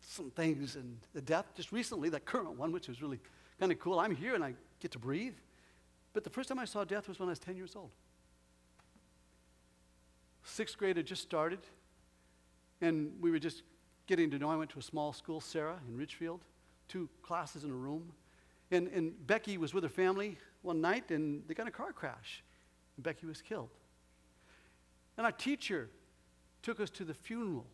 [0.00, 3.18] some things and the death just recently, that current one, which was really
[3.58, 3.98] kind of cool.
[3.98, 5.34] I'm here and I get to breathe.
[6.12, 7.90] But the first time I saw death was when I was 10 years old.
[10.44, 11.58] Sixth grade had just started,
[12.80, 13.64] and we were just
[14.06, 14.50] getting to know.
[14.50, 16.42] I went to a small school, Sara, in Ridgefield,
[16.86, 18.12] two classes in a room.
[18.70, 21.92] And, and Becky was with her family one night, and they got in a car
[21.92, 22.44] crash,
[22.96, 23.70] and Becky was killed.
[25.16, 25.90] And our teacher
[26.62, 27.66] took us to the funeral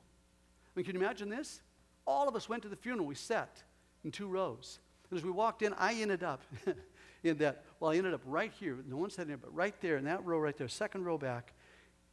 [0.77, 1.61] mean, can you imagine this?
[2.07, 3.07] All of us went to the funeral.
[3.07, 3.63] We sat
[4.05, 4.79] in two rows.
[5.11, 6.43] And as we walked in, I ended up
[7.25, 8.77] in that, well, I ended up right here.
[8.89, 11.53] No one said there, but right there in that row right there, second row back.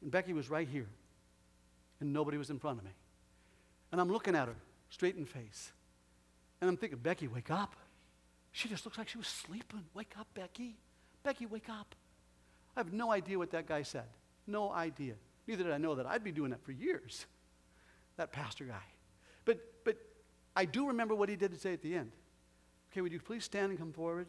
[0.02, 0.88] And Becky was right here.
[1.99, 2.91] And nobody was in front of me.
[3.91, 4.56] And I'm looking at her
[4.89, 5.71] straight in face.
[6.62, 7.76] And I'm thinking, Becky, wake up.
[8.52, 9.84] She just looks like she was sleeping.
[9.93, 10.78] Wake up, Becky.
[11.23, 11.95] Becky, wake up.
[12.76, 14.06] I have no idea what that guy said.
[14.47, 15.15] No idea.
[15.47, 17.26] Neither did I know that I'd be doing that for years
[18.17, 18.84] that pastor guy.
[19.45, 19.97] But, but
[20.56, 22.12] I do remember what he did to say at the end.
[22.91, 24.28] Okay, would you please stand and come forward?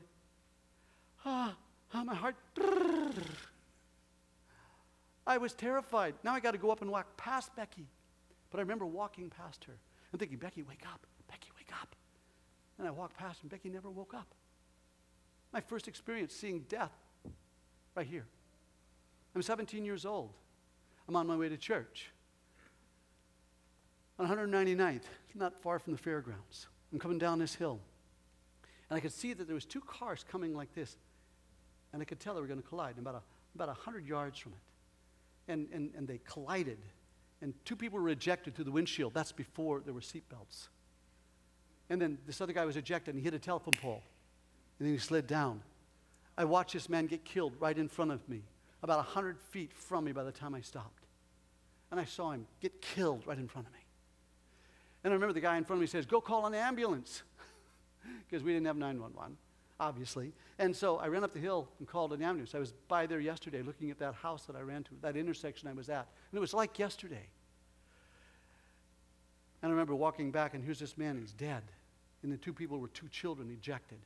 [1.25, 1.55] Ah,
[1.93, 2.37] ah my heart.
[5.27, 6.15] I was terrified.
[6.23, 7.87] Now I got to go up and walk past Becky.
[8.51, 9.77] But I remember walking past her
[10.13, 11.07] and thinking, Becky, wake up.
[11.29, 11.95] Becky, wake up.
[12.79, 14.27] And I walked past, and Becky never woke up.
[15.53, 16.93] My first experience seeing death
[17.95, 18.27] right here.
[19.35, 20.31] I'm 17 years old.
[21.09, 22.11] I'm on my way to church
[24.19, 25.03] on 199th,
[25.35, 26.69] not far from the fairgrounds.
[26.93, 27.81] I'm coming down this hill.
[28.89, 30.97] And I could see that there was two cars coming like this.
[31.93, 33.23] And I could tell they were going to collide about, a,
[33.55, 35.53] about 100 yards from it.
[35.53, 36.79] And, and, and they collided.
[37.41, 39.15] And two people were ejected through the windshield.
[39.15, 40.69] That's before there were seatbelts.
[41.91, 44.03] And then this other guy was ejected and he hit a telephone pole.
[44.79, 45.61] And then he slid down.
[46.37, 48.43] I watched this man get killed right in front of me,
[48.83, 51.05] about 100 feet from me by the time I stopped.
[51.91, 53.79] And I saw him get killed right in front of me.
[55.05, 57.23] And I remember the guy in front of me says, Go call an ambulance.
[58.27, 59.37] Because we didn't have 911,
[59.79, 60.33] obviously.
[60.59, 62.55] And so I ran up the hill and called an ambulance.
[62.55, 65.69] I was by there yesterday looking at that house that I ran to, that intersection
[65.69, 66.09] I was at.
[66.31, 67.27] And it was like yesterday.
[69.63, 71.63] And I remember walking back, and here's this man, he's dead.
[72.23, 73.99] And the two people were two children ejected.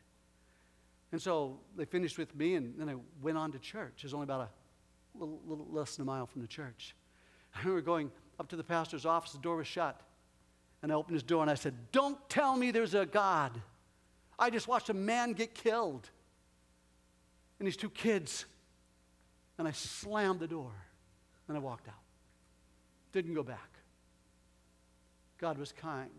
[1.12, 3.94] And so they finished with me, and then I went on to church.
[3.98, 6.94] It was only about a little, little less than a mile from the church.
[7.54, 10.00] I remember going up to the pastor's office, the door was shut
[10.82, 13.60] and I opened his door and I said, Don't tell me there's a God.
[14.38, 16.08] I just watched a man get killed
[17.58, 18.44] and his two kids.
[19.58, 20.70] And I slammed the door
[21.48, 21.94] and I walked out.
[23.10, 23.70] Didn't go back.
[25.38, 26.10] God was kind.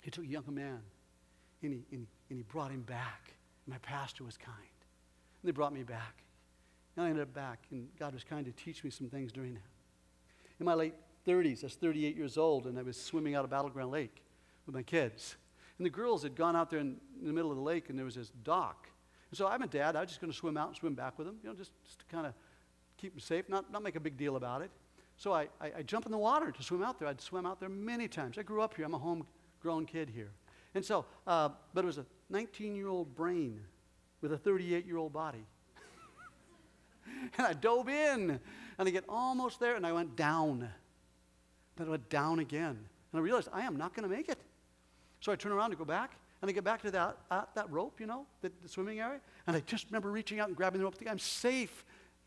[0.00, 0.80] He took a young man
[1.62, 3.32] and he, and, and he brought him back.
[3.68, 4.56] my pastor was kind.
[4.60, 6.16] And they brought me back.
[6.96, 9.52] And I ended up back, and God was kind to teach me some things during
[9.54, 9.60] that.
[10.58, 10.94] In my late
[11.26, 11.62] 30s.
[11.62, 14.22] I was 38 years old, and I was swimming out of Battleground Lake
[14.64, 15.36] with my kids.
[15.78, 17.98] And the girls had gone out there in, in the middle of the lake, and
[17.98, 18.88] there was this dock.
[19.30, 19.96] And so I'm a dad.
[19.96, 21.72] I was just going to swim out and swim back with them, you know, just,
[21.84, 22.32] just to kind of
[22.96, 24.70] keep them safe, not, not make a big deal about it.
[25.16, 27.08] So I, I, I jump in the water to swim out there.
[27.08, 28.38] I'd swim out there many times.
[28.38, 28.84] I grew up here.
[28.84, 30.30] I'm a homegrown kid here.
[30.74, 33.60] And so, uh, but it was a 19 year old brain
[34.20, 35.44] with a 38 year old body.
[37.38, 38.38] and I dove in,
[38.78, 40.68] and I get almost there, and I went down.
[41.76, 42.70] Then I went down again.
[43.12, 44.38] And I realized I am not going to make it.
[45.20, 46.12] So I turn around to go back,
[46.42, 49.20] and I get back to that, uh, that rope, you know, the, the, swimming area.
[49.46, 51.84] And I just remember reaching out and grabbing the rope, thinking, I'm safe.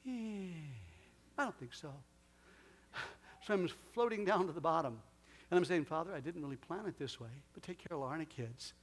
[0.08, 0.40] I
[1.44, 1.92] don't think so.
[3.48, 5.00] So I'm floating down to the bottom.
[5.50, 8.04] And I'm saying, Father, I didn't really plan it this way, but take care of
[8.04, 8.74] Larna kids.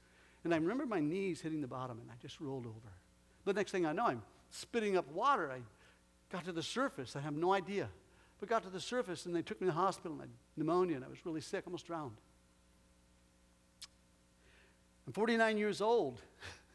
[0.43, 2.89] And I remember my knees hitting the bottom, and I just rolled over.
[3.45, 5.51] The next thing I know, I'm spitting up water.
[5.51, 5.59] I
[6.33, 7.15] got to the surface.
[7.15, 7.87] I have no idea.
[8.39, 10.29] But got to the surface and they took me to the hospital and I had
[10.57, 12.17] pneumonia and I was really sick, almost drowned.
[15.07, 16.21] I'm 49 years old.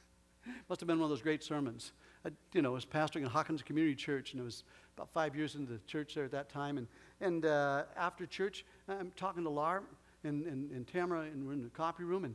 [0.68, 1.92] Must have been one of those great sermons.
[2.26, 4.64] I, you know, I was pastoring in Hockinson Community Church, and I was
[4.96, 6.78] about five years into the church there at that time.
[6.78, 6.86] And,
[7.20, 9.82] and uh, after church, I'm talking to Lar
[10.24, 12.34] and, and, and Tamara, and we're in the copy room, and,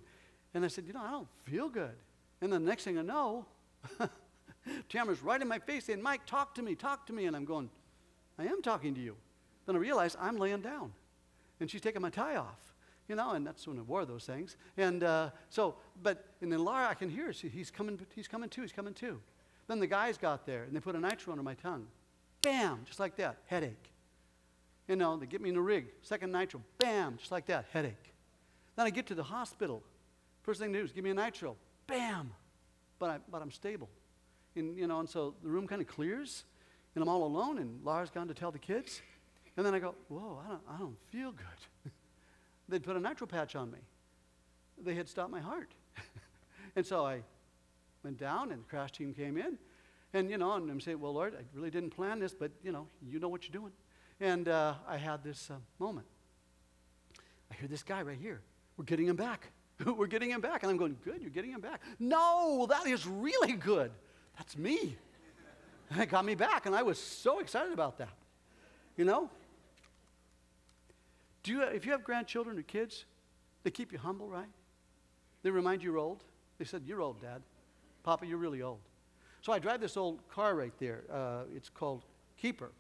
[0.54, 1.96] and I said, you know, I don't feel good.
[2.42, 3.46] And the next thing I know,
[4.90, 7.26] Tamara's right in my face saying, Mike, talk to me, talk to me.
[7.26, 7.70] And I'm going,
[8.40, 9.16] I am talking to you.
[9.66, 10.94] Then I realize I'm laying down.
[11.60, 12.76] And she's taking my tie off,
[13.08, 14.56] you know, and that's when I wore those things.
[14.78, 18.48] And uh, so, but, and then Laura, I can hear, she, he's coming, he's coming
[18.48, 19.20] too, he's coming too.
[19.68, 21.88] Then the guys got there and they put a nitro under my tongue.
[22.44, 23.92] Bam, just like that, headache.
[24.88, 28.14] You know, they get me in the rig, second nitro, bam, just like that, headache.
[28.76, 29.82] Then I get to the hospital.
[30.44, 31.56] First thing they do is give me a nitro,
[31.88, 32.32] bam,
[33.00, 33.90] but, I, but I'm stable.
[34.56, 36.44] And, you know, and so the room kind of clears
[36.98, 39.02] and I'm all alone, and Laura's gone to tell the kids.
[39.56, 41.92] And then I go, whoa, I don't, I don't feel good.
[42.70, 43.78] They'd put a nitro patch on me.
[44.84, 45.70] They had stopped my heart.
[46.76, 47.22] and so I
[48.04, 49.58] went down, and the crash team came in.
[50.14, 52.72] And, you know, and I'm saying, well, Lord, I really didn't plan this, but, you
[52.72, 53.74] know, you know what you're doing.
[54.20, 56.08] And uh, I had this uh, moment.
[57.52, 58.42] I hear this guy right here.
[58.76, 59.48] We're getting him back.
[59.86, 60.64] We're getting him back.
[60.64, 61.82] And I'm going, good, you're getting him back.
[62.00, 63.92] No, that is really good.
[64.38, 64.96] That's me.
[65.96, 68.14] It got me back, and I was so excited about that.
[68.98, 69.30] You know?
[71.44, 73.06] Do you, if you have grandchildren or kids,
[73.64, 74.50] they keep you humble, right?
[75.44, 76.24] They remind you you're old.
[76.58, 77.42] They said, You're old, Dad.
[78.04, 78.80] Papa, you're really old.
[79.42, 81.04] So I drive this old car right there.
[81.12, 82.04] Uh, it's called
[82.38, 82.72] Keeper.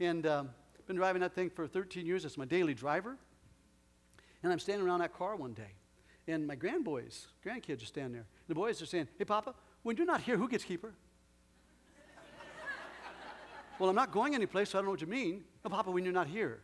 [0.00, 0.50] And um,
[0.86, 2.24] been driving that thing for 13 years.
[2.24, 3.16] It's my daily driver.
[4.42, 5.72] And I'm standing around that car one day.
[6.28, 8.26] And my grandboys, grandkids are standing there.
[8.46, 10.94] The boys are saying, Hey, Papa, when you're not here, who gets Keeper?
[13.78, 15.44] Well, I'm not going anyplace, so I don't know what you mean.
[15.64, 16.60] No, Papa, when you're not here.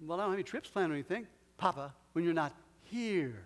[0.00, 1.26] Well, I don't have any trips planned or anything.
[1.56, 2.54] Papa, when you're not
[2.84, 3.42] here.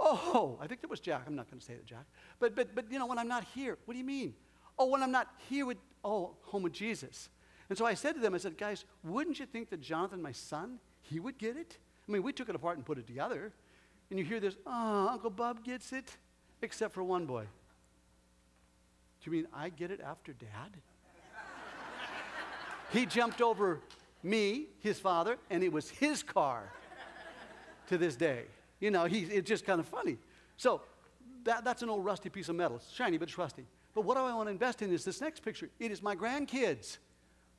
[0.00, 1.22] Oh, I think it was Jack.
[1.26, 2.04] I'm not going to say it, Jack.
[2.40, 4.32] But, but, but, you know, when I'm not here, what do you mean?
[4.78, 7.28] Oh, when I'm not here with, oh, home with Jesus.
[7.68, 10.30] And so I said to them, I said, guys, wouldn't you think that Jonathan, my
[10.32, 11.76] son, he would get it?
[12.08, 13.52] I mean, we took it apart and put it together.
[14.10, 16.16] And you hear this, oh, Uncle Bob gets it,
[16.62, 17.44] except for one boy
[19.30, 20.78] you mean I get it after dad?
[22.92, 23.80] he jumped over
[24.22, 26.72] me, his father, and it was his car
[27.88, 28.44] to this day.
[28.80, 30.16] You know, he, it's just kind of funny.
[30.56, 30.80] So
[31.44, 32.78] that, that's an old rusty piece of metal.
[32.78, 33.66] It's shiny, but it's rusty.
[33.94, 35.68] But what do I want to invest in is this next picture.
[35.78, 36.96] It is my grandkids.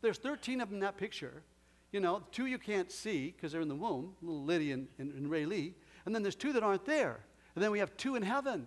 [0.02, 1.44] There's 13 of them in that picture.
[1.92, 5.14] You know, two you can't see because they're in the womb, little Liddy and, and,
[5.14, 5.76] and Ray Lee.
[6.06, 7.20] And then there's two that aren't there.
[7.56, 8.66] And then we have two in heaven.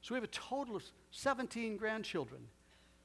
[0.00, 2.40] So we have a total of 17 grandchildren.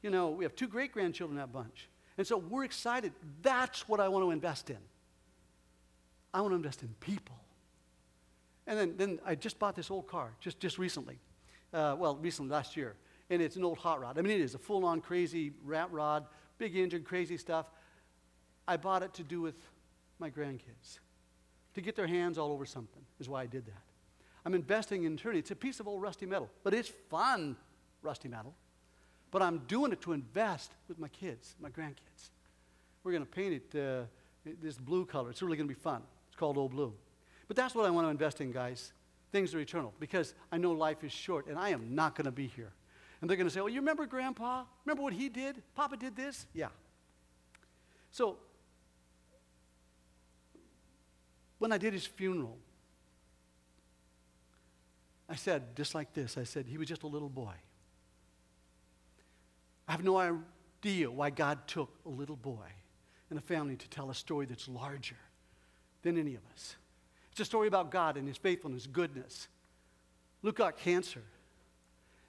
[0.02, 1.88] You know, we have two great grandchildren in that bunch.
[2.18, 3.14] And so we're excited.
[3.42, 4.78] That's what I want to invest in.
[6.34, 7.36] I want to invest in people.
[8.68, 11.20] And then, then I just bought this old car just, just recently.
[11.74, 12.96] Uh, well, recently, last year.
[13.30, 14.20] And it's an old hot rod.
[14.20, 16.26] I mean, it is a full on crazy rat rod,
[16.60, 17.68] big engine, crazy stuff.
[18.68, 19.56] I bought it to do with
[20.20, 21.00] my grandkids,
[21.74, 23.82] to get their hands all over something, is why I did that.
[24.46, 25.40] I'm investing in eternity.
[25.40, 27.56] It's a piece of old rusty metal, but it's fun
[28.04, 28.54] rusty metal,
[29.32, 32.30] but I'm doing it to invest with my kids, my grandkids.
[33.04, 34.04] We're going to paint it uh,
[34.62, 35.30] this blue color.
[35.30, 36.02] It's really going to be fun.
[36.28, 36.94] It's called Old Blue.
[37.48, 38.94] But that's what I want to invest in, guys.
[39.32, 42.32] Things are eternal because I know life is short and I am not going to
[42.32, 42.72] be here.
[43.22, 44.64] And they're going to say, "Well, oh, you remember Grandpa?
[44.86, 45.62] Remember what he did?
[45.76, 46.46] Papa did this?
[46.54, 46.68] Yeah.
[48.12, 48.38] So,
[51.58, 52.58] when I did his funeral,
[55.30, 57.54] I said, just like this, I said, he was just a little boy.
[59.88, 62.68] I have no idea why God took a little boy
[63.30, 65.18] and a family to tell a story that's larger
[66.04, 66.76] than any of us.
[67.32, 69.48] It's a story about God and His faithfulness, goodness.
[70.42, 71.24] Luke got cancer,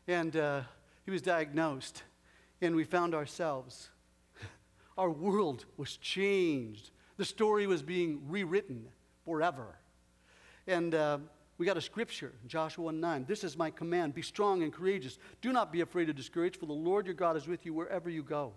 [0.09, 0.63] and uh,
[1.05, 2.03] he was diagnosed,
[2.63, 3.91] and we found ourselves.
[4.99, 6.91] Our world was changed.
[7.17, 8.87] The story was being rewritten
[9.25, 9.77] forever.
[10.67, 11.19] And uh,
[11.57, 13.27] we got a scripture, Joshua 9.
[13.29, 15.19] This is my command be strong and courageous.
[15.41, 18.11] Do not be afraid or discouraged, for the Lord your God is with you wherever
[18.11, 18.53] you go.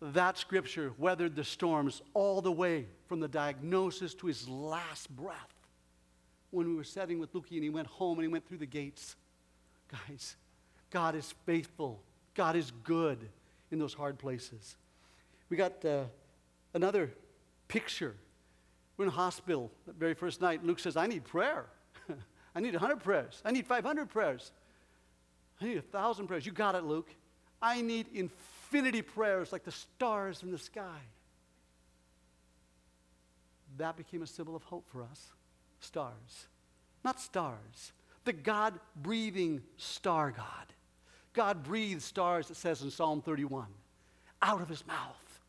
[0.00, 5.54] That scripture weathered the storms all the way from the diagnosis to his last breath
[6.50, 8.66] when we were sitting with Lukey and he went home and he went through the
[8.66, 9.16] gates.
[9.90, 10.36] Guys,
[10.90, 12.00] God is faithful,
[12.34, 13.18] God is good
[13.70, 14.76] in those hard places.
[15.48, 16.04] We got uh,
[16.74, 17.12] another
[17.68, 18.14] picture
[19.02, 20.62] we're in hospital the very first night.
[20.64, 21.66] Luke says, I need prayer.
[22.54, 23.42] I need 100 prayers.
[23.44, 24.52] I need 500 prayers.
[25.60, 26.46] I need 1,000 prayers.
[26.46, 27.08] You got it, Luke.
[27.60, 31.00] I need infinity prayers like the stars in the sky.
[33.78, 35.32] That became a symbol of hope for us.
[35.80, 36.46] Stars.
[37.04, 37.90] Not stars.
[38.24, 40.72] The God breathing star God.
[41.32, 43.66] God breathed stars, it says in Psalm 31,
[44.42, 45.40] out of his mouth.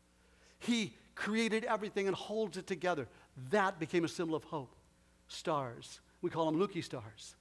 [0.58, 3.06] He created everything and holds it together.
[3.50, 4.74] That became a symbol of hope.
[5.28, 6.00] Stars.
[6.22, 7.34] We call them Lukey stars.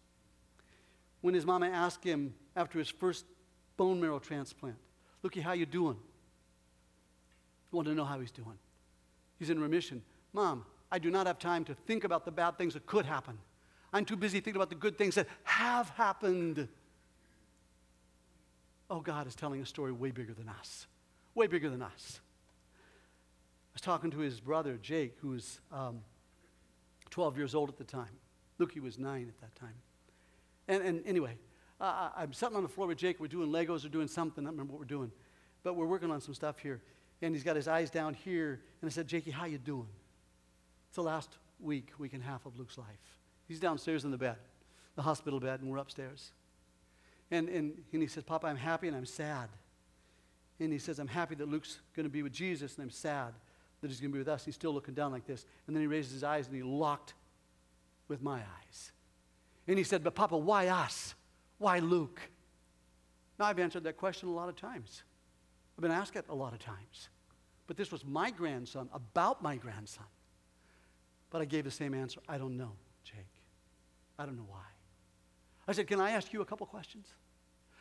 [1.21, 3.25] When his mama asked him after his first
[3.77, 4.77] bone marrow transplant,
[5.23, 5.97] Lukey, how you doing?
[7.71, 8.57] He wanted to know how he's doing.
[9.39, 10.01] He's in remission.
[10.33, 13.37] Mom, I do not have time to think about the bad things that could happen.
[13.91, 16.67] I'm too busy thinking about the good things that have happened.
[18.89, 20.87] Oh, God is telling a story way bigger than us,
[21.35, 22.19] way bigger than us
[23.83, 25.99] talking to his brother, Jake, who was um,
[27.11, 28.07] 12 years old at the time.
[28.59, 29.73] Lukey was nine at that time.
[30.67, 31.33] And, and anyway,
[31.81, 33.19] uh, I'm sitting on the floor with Jake.
[33.19, 34.45] We're doing Legos or doing something.
[34.45, 35.11] I don't remember what we're doing.
[35.63, 36.81] But we're working on some stuff here.
[37.21, 38.61] And he's got his eyes down here.
[38.81, 39.87] And I said, Jakey, how you doing?
[40.87, 41.29] It's the last
[41.59, 42.87] week, week and a half of Luke's life.
[43.47, 44.37] He's downstairs in the bed,
[44.95, 46.31] the hospital bed, and we're upstairs.
[47.31, 49.49] And, and, and he says, Papa, I'm happy and I'm sad.
[50.61, 53.33] And he says, I'm happy that Luke's going to be with Jesus, and I'm sad
[53.83, 54.45] that he's going to be with us.
[54.45, 55.45] He's still looking down like this.
[55.67, 57.13] And then he raised his eyes and he locked
[58.07, 58.91] with my eyes.
[59.67, 61.13] And he said, But Papa, why us?
[61.59, 62.19] Why Luke?
[63.37, 65.03] Now, I've answered that question a lot of times.
[65.77, 67.09] I've been asked it a lot of times.
[67.67, 70.05] But this was my grandson, about my grandson.
[71.29, 72.71] But I gave the same answer I don't know,
[73.03, 73.27] Jake.
[74.19, 74.63] I don't know why.
[75.67, 77.07] I said, Can I ask you a couple questions?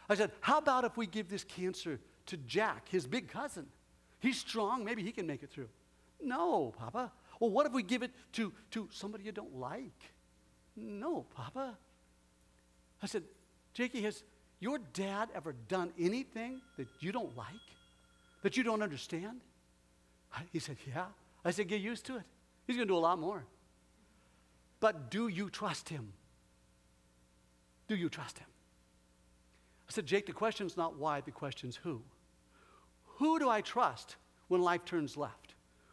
[0.09, 3.66] I said, How about if we give this cancer to Jack, his big cousin?
[4.18, 5.68] He's strong, maybe he can make it through.
[6.23, 7.11] No, Papa.
[7.41, 10.12] Well, what if we give it to, to somebody you don't like?
[10.77, 11.77] No, Papa.
[13.03, 13.25] I said,
[13.75, 14.23] Jakey, has
[14.61, 17.47] your dad ever done anything that you don't like,
[18.43, 19.41] that you don't understand?
[20.53, 21.07] He said, Yeah.
[21.45, 22.23] I said, Get used to it.
[22.66, 23.45] He's going to do a lot more.
[24.81, 26.12] But do you trust him?
[27.89, 28.47] Do you trust him?
[29.89, 32.01] I said, Jake, the question's not why, the question's who.
[33.18, 34.16] Who do I trust
[34.49, 35.41] when life turns left?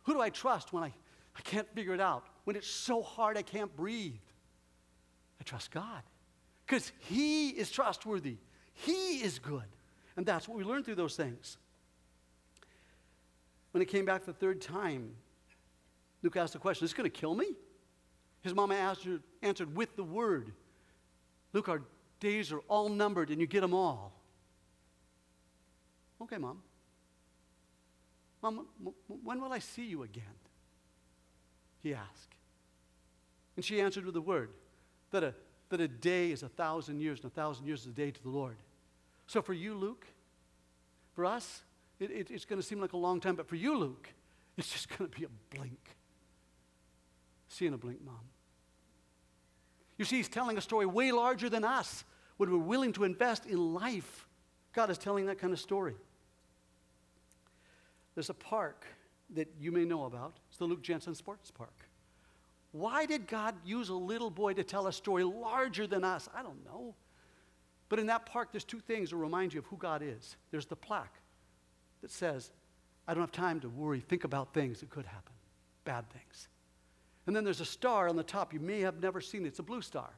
[0.03, 0.87] Who do I trust when I,
[1.35, 2.23] I can't figure it out?
[2.43, 4.13] When it's so hard I can't breathe?
[5.39, 6.01] I trust God
[6.67, 8.37] because He is trustworthy,
[8.73, 9.63] He is good.
[10.17, 11.57] And that's what we learned through those things.
[13.71, 15.11] When it came back the third time,
[16.23, 17.53] Luke asked the question, Is this going to kill me?
[18.41, 18.75] His mama
[19.41, 20.51] answered with the word
[21.53, 21.81] Luke, our
[22.19, 24.13] days are all numbered and you get them all.
[26.21, 26.61] Okay, mom.
[28.41, 28.65] Mom,
[29.23, 30.23] when will I see you again?
[31.81, 32.35] He asked.
[33.55, 34.49] And she answered with a word
[35.11, 35.33] that a,
[35.69, 38.23] that a day is a thousand years, and a thousand years is a day to
[38.23, 38.57] the Lord.
[39.27, 40.07] So for you, Luke,
[41.13, 41.63] for us,
[41.99, 44.09] it, it, it's going to seem like a long time, but for you, Luke,
[44.57, 45.97] it's just going to be a blink.
[47.49, 48.15] See in a blink, Mom.
[49.97, 52.05] You see, he's telling a story way larger than us
[52.37, 54.27] when we're willing to invest in life.
[54.71, 55.95] God is telling that kind of story.
[58.19, 58.85] There's a park
[59.29, 60.39] that you may know about.
[60.49, 61.73] It's the Luke Jensen Sports Park.
[62.73, 66.27] Why did God use a little boy to tell a story larger than us?
[66.35, 66.95] I don't know.
[67.87, 70.35] But in that park, there's two things that remind you of who God is.
[70.51, 71.15] There's the plaque
[72.01, 72.51] that says,
[73.07, 75.31] I don't have time to worry, think about things that could happen,
[75.85, 76.49] bad things.
[77.25, 78.53] And then there's a star on the top.
[78.53, 79.47] You may have never seen it.
[79.47, 80.09] It's a blue star,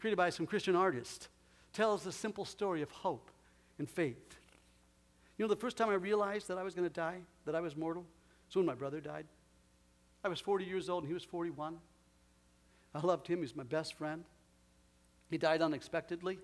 [0.00, 1.28] created by some Christian artist.
[1.74, 3.30] Tells the simple story of hope
[3.78, 4.39] and faith
[5.40, 7.60] you know, the first time I realized that I was going to die, that I
[7.62, 8.04] was mortal,
[8.46, 9.24] was when my brother died.
[10.22, 11.78] I was 40 years old and he was 41.
[12.94, 14.22] I loved him, he was my best friend.
[15.30, 16.40] He died unexpectedly.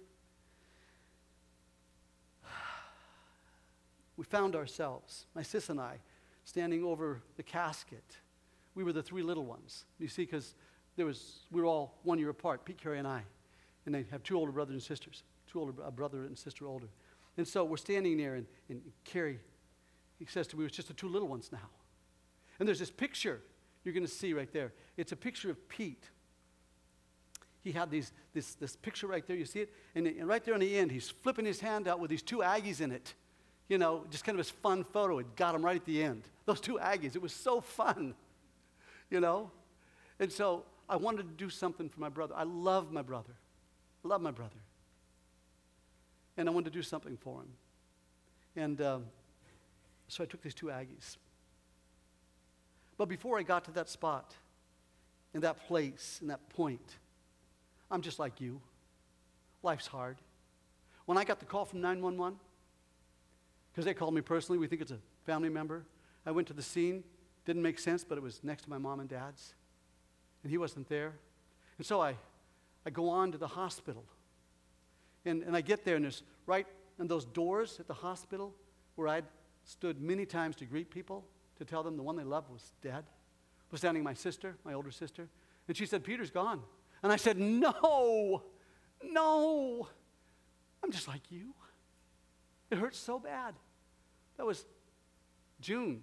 [4.17, 5.99] We found ourselves, my sis and I,
[6.47, 8.17] standing over the casket.
[8.75, 10.55] We were the three little ones, you see, because
[10.97, 13.25] there was we were all one year apart, Pete, Carey, and I,
[13.85, 15.23] and they have two older brothers and sisters,
[15.53, 16.87] two older a brother and sister older.
[17.37, 19.39] And so we're standing there, and, and Carrie,
[20.19, 21.59] he says to me, it's just the two little ones now.
[22.59, 23.41] And there's this picture
[23.85, 24.73] you're going to see right there.
[24.97, 26.05] It's a picture of Pete.
[27.63, 29.73] He had these, this, this picture right there, you see it?
[29.95, 32.39] And, and right there on the end, he's flipping his hand out with these two
[32.39, 33.15] Aggies in it.
[33.69, 35.19] You know, just kind of this fun photo.
[35.19, 36.23] It got him right at the end.
[36.47, 37.17] Those two Aggies.
[37.17, 38.15] It was so fun,
[39.11, 39.51] you know?
[40.21, 42.35] And so I wanted to do something for my brother.
[42.37, 43.35] I love my brother.
[44.05, 44.55] I love my brother
[46.37, 47.49] and I wanted to do something for him.
[48.57, 49.05] And um,
[50.09, 51.17] so I took these two Aggies.
[52.99, 54.35] But before I got to that spot,
[55.35, 56.97] in that place, in that point,
[57.91, 58.61] I'm just like you.
[59.63, 60.17] Life's hard.
[61.05, 62.39] When I got the call from 911,
[63.73, 65.85] because they called me personally, we think it's a family member,
[66.25, 67.05] I went to the scene.
[67.45, 69.55] Didn't make sense, but it was next to my mom and dad's.
[70.43, 71.13] And he wasn't there.
[71.79, 72.17] And so I,
[72.85, 74.05] I go on to the hospital.
[75.27, 76.67] And, and I get there, and there's right
[76.99, 78.55] in those doors at the hospital
[78.95, 79.25] where I'd
[79.65, 81.27] stood many times to greet people,
[81.59, 83.05] to tell them the one they loved was dead,
[83.73, 85.29] was standing my sister, my older sister.
[85.67, 86.63] And she said, Peter's gone.
[87.03, 88.43] And I said, No,
[89.03, 89.89] no,
[90.83, 91.55] I'm just like you.
[92.71, 93.55] It hurts so bad.
[94.37, 94.65] That was
[95.61, 96.03] June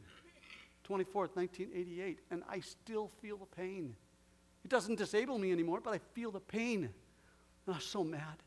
[0.87, 3.95] 24th, 1988, and I still feel the pain.
[4.65, 6.83] It doesn't disable me anymore, but I feel the pain.
[7.65, 8.43] And I was so mad.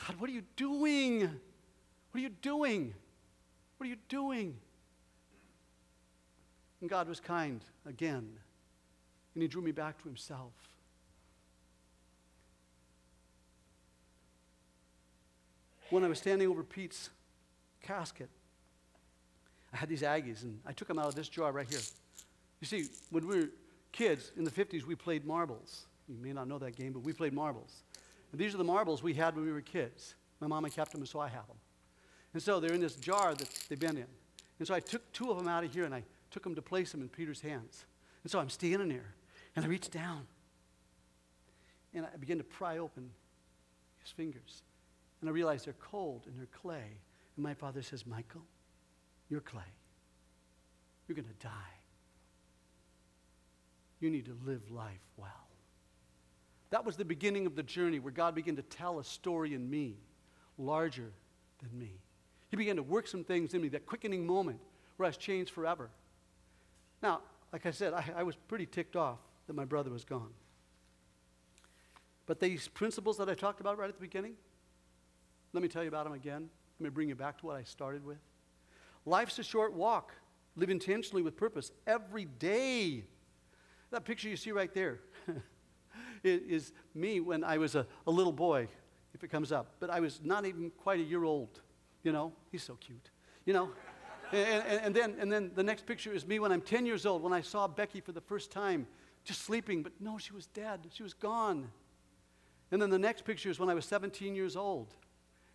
[0.00, 1.20] God, what are you doing?
[1.20, 2.94] What are you doing?
[3.78, 4.56] What are you doing?
[6.80, 8.28] And God was kind again,
[9.34, 10.52] and He drew me back to Himself.
[15.90, 17.10] When I was standing over Pete's
[17.82, 18.30] casket,
[19.72, 21.80] I had these Aggies, and I took them out of this jar right here.
[22.60, 23.48] You see, when we were
[23.92, 25.84] kids in the 50s, we played marbles.
[26.08, 27.82] You may not know that game, but we played marbles.
[28.34, 30.14] These are the marbles we had when we were kids.
[30.40, 31.56] My mama kept them, and so I have them.
[32.34, 34.06] And so they're in this jar that they've been in.
[34.58, 36.62] And so I took two of them out of here and I took them to
[36.62, 37.84] place them in Peter's hands.
[38.24, 39.14] And so I'm standing there
[39.54, 40.26] and I reach down
[41.92, 43.10] and I begin to pry open
[44.02, 44.62] his fingers.
[45.20, 46.84] And I realize they're cold and they're clay.
[47.36, 48.42] And my father says, Michael,
[49.28, 49.62] you're clay.
[51.08, 51.50] You're going to die.
[54.00, 55.48] You need to live life well.
[56.72, 59.68] That was the beginning of the journey where God began to tell a story in
[59.68, 59.94] me,
[60.56, 61.12] larger
[61.62, 61.92] than me.
[62.48, 64.58] He began to work some things in me, that quickening moment
[64.96, 65.90] where I was changed forever.
[67.02, 67.20] Now,
[67.52, 69.18] like I said, I, I was pretty ticked off
[69.48, 70.30] that my brother was gone.
[72.24, 74.32] But these principles that I talked about right at the beginning,
[75.52, 76.48] let me tell you about them again.
[76.80, 78.18] Let me bring you back to what I started with.
[79.04, 80.14] Life's a short walk.
[80.56, 83.04] Live intentionally with purpose every day.
[83.90, 85.00] That picture you see right there.
[86.24, 88.68] is me when I was a, a little boy,
[89.14, 89.74] if it comes up.
[89.80, 91.60] But I was not even quite a year old.
[92.02, 93.10] You know, he's so cute.
[93.44, 93.70] You know?
[94.32, 97.04] And, and, and, then, and then the next picture is me when I'm 10 years
[97.06, 98.86] old, when I saw Becky for the first time,
[99.24, 100.80] just sleeping, but no, she was dead.
[100.92, 101.68] She was gone.
[102.70, 104.94] And then the next picture is when I was 17 years old,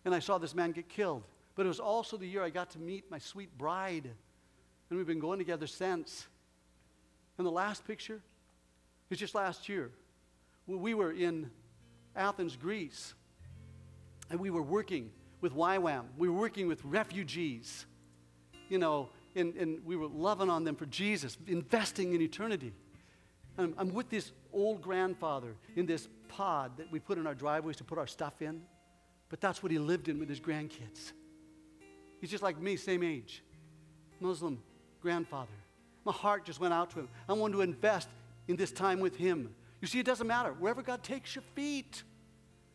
[0.04, 1.24] and I saw this man get killed.
[1.56, 4.08] But it was also the year I got to meet my sweet bride,
[4.88, 6.28] and we've been going together since.
[7.36, 8.20] And the last picture
[9.10, 9.90] is just last year
[10.76, 11.50] we were in
[12.14, 13.14] Athens, Greece,
[14.30, 15.10] and we were working
[15.40, 16.04] with YWAM.
[16.18, 17.86] We were working with refugees,
[18.68, 22.72] you know, and, and we were loving on them for Jesus, investing in eternity.
[23.56, 27.34] And I'm, I'm with this old grandfather in this pod that we put in our
[27.34, 28.62] driveways to put our stuff in,
[29.30, 31.12] but that's what he lived in with his grandkids.
[32.20, 33.42] He's just like me, same age,
[34.20, 34.60] Muslim
[35.00, 35.52] grandfather.
[36.04, 37.08] My heart just went out to him.
[37.28, 38.08] I wanted to invest
[38.48, 39.50] in this time with him
[39.80, 40.52] you see, it doesn't matter.
[40.52, 42.02] Wherever God takes your feet,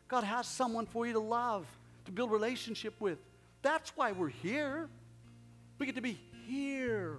[0.08, 1.66] God has someone for you to love,
[2.06, 3.18] to build relationship with.
[3.62, 4.89] That's why we're here.
[5.80, 7.18] We get to be here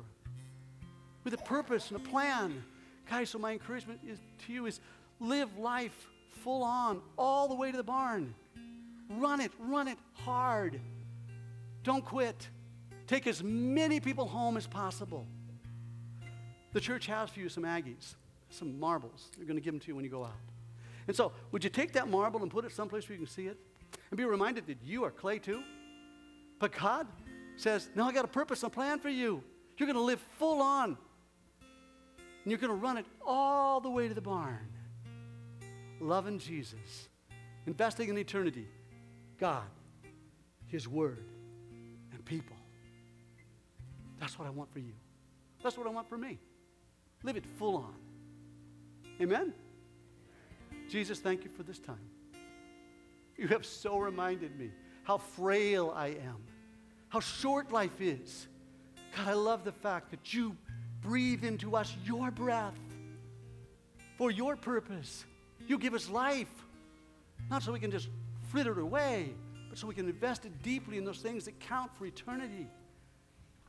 [1.23, 2.63] with a purpose and a plan.
[3.11, 4.81] Guys, so my encouragement is to you is
[5.21, 6.09] live life
[6.43, 8.35] full on, all the way to the barn.
[9.11, 10.81] Run it, run it hard.
[11.83, 12.49] Don't quit.
[13.07, 15.27] Take as many people home as possible.
[16.73, 18.15] The church has for you some Aggies
[18.55, 19.31] some marbles.
[19.37, 20.33] They're going to give them to you when you go out.
[21.07, 23.47] And so, would you take that marble and put it someplace where you can see
[23.47, 23.59] it?
[24.11, 25.63] And be reminded that you are clay too?
[26.59, 27.07] But God
[27.57, 29.43] says, No, I got a purpose and a plan for you.
[29.77, 30.97] You're going to live full on.
[32.45, 34.69] And you're going to run it all the way to the barn.
[36.01, 37.09] Loving Jesus,
[37.67, 38.69] investing in eternity,
[39.39, 39.65] God,
[40.67, 41.25] His Word,
[42.13, 42.57] and people.
[44.21, 44.93] That's what I want for you.
[45.63, 46.39] That's what I want for me.
[47.23, 47.95] Live it full on.
[49.21, 49.53] Amen?
[50.89, 51.99] Jesus, thank you for this time.
[53.37, 54.71] You have so reminded me
[55.03, 56.37] how frail I am,
[57.09, 58.47] how short life is.
[59.17, 60.57] God, I love the fact that you
[61.01, 62.75] breathe into us your breath
[64.17, 65.25] for your purpose.
[65.67, 66.51] You give us life,
[67.51, 68.09] not so we can just
[68.51, 69.33] fritter it away,
[69.69, 72.69] but so we can invest it deeply in those things that count for eternity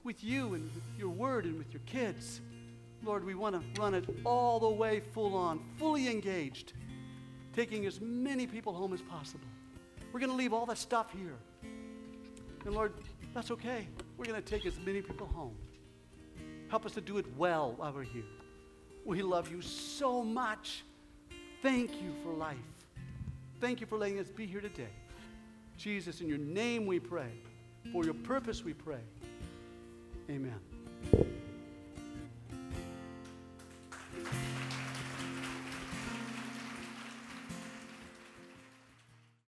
[0.03, 2.41] with you and with your word and with your kids.
[3.05, 6.73] Lord, we want to run it all the way full on, fully engaged,
[7.53, 9.47] taking as many people home as possible.
[10.11, 11.35] We're going to leave all that stuff here.
[12.65, 12.93] And Lord,
[13.33, 13.87] that's okay.
[14.17, 15.55] We're going to take as many people home.
[16.69, 18.23] Help us to do it well while we're here.
[19.05, 20.83] We love you so much.
[21.61, 22.57] Thank you for life.
[23.61, 24.89] Thank you for letting us be here today.
[25.77, 27.29] Jesus, in your name we pray.
[27.91, 29.01] For your purpose we pray.
[30.29, 31.34] Amen.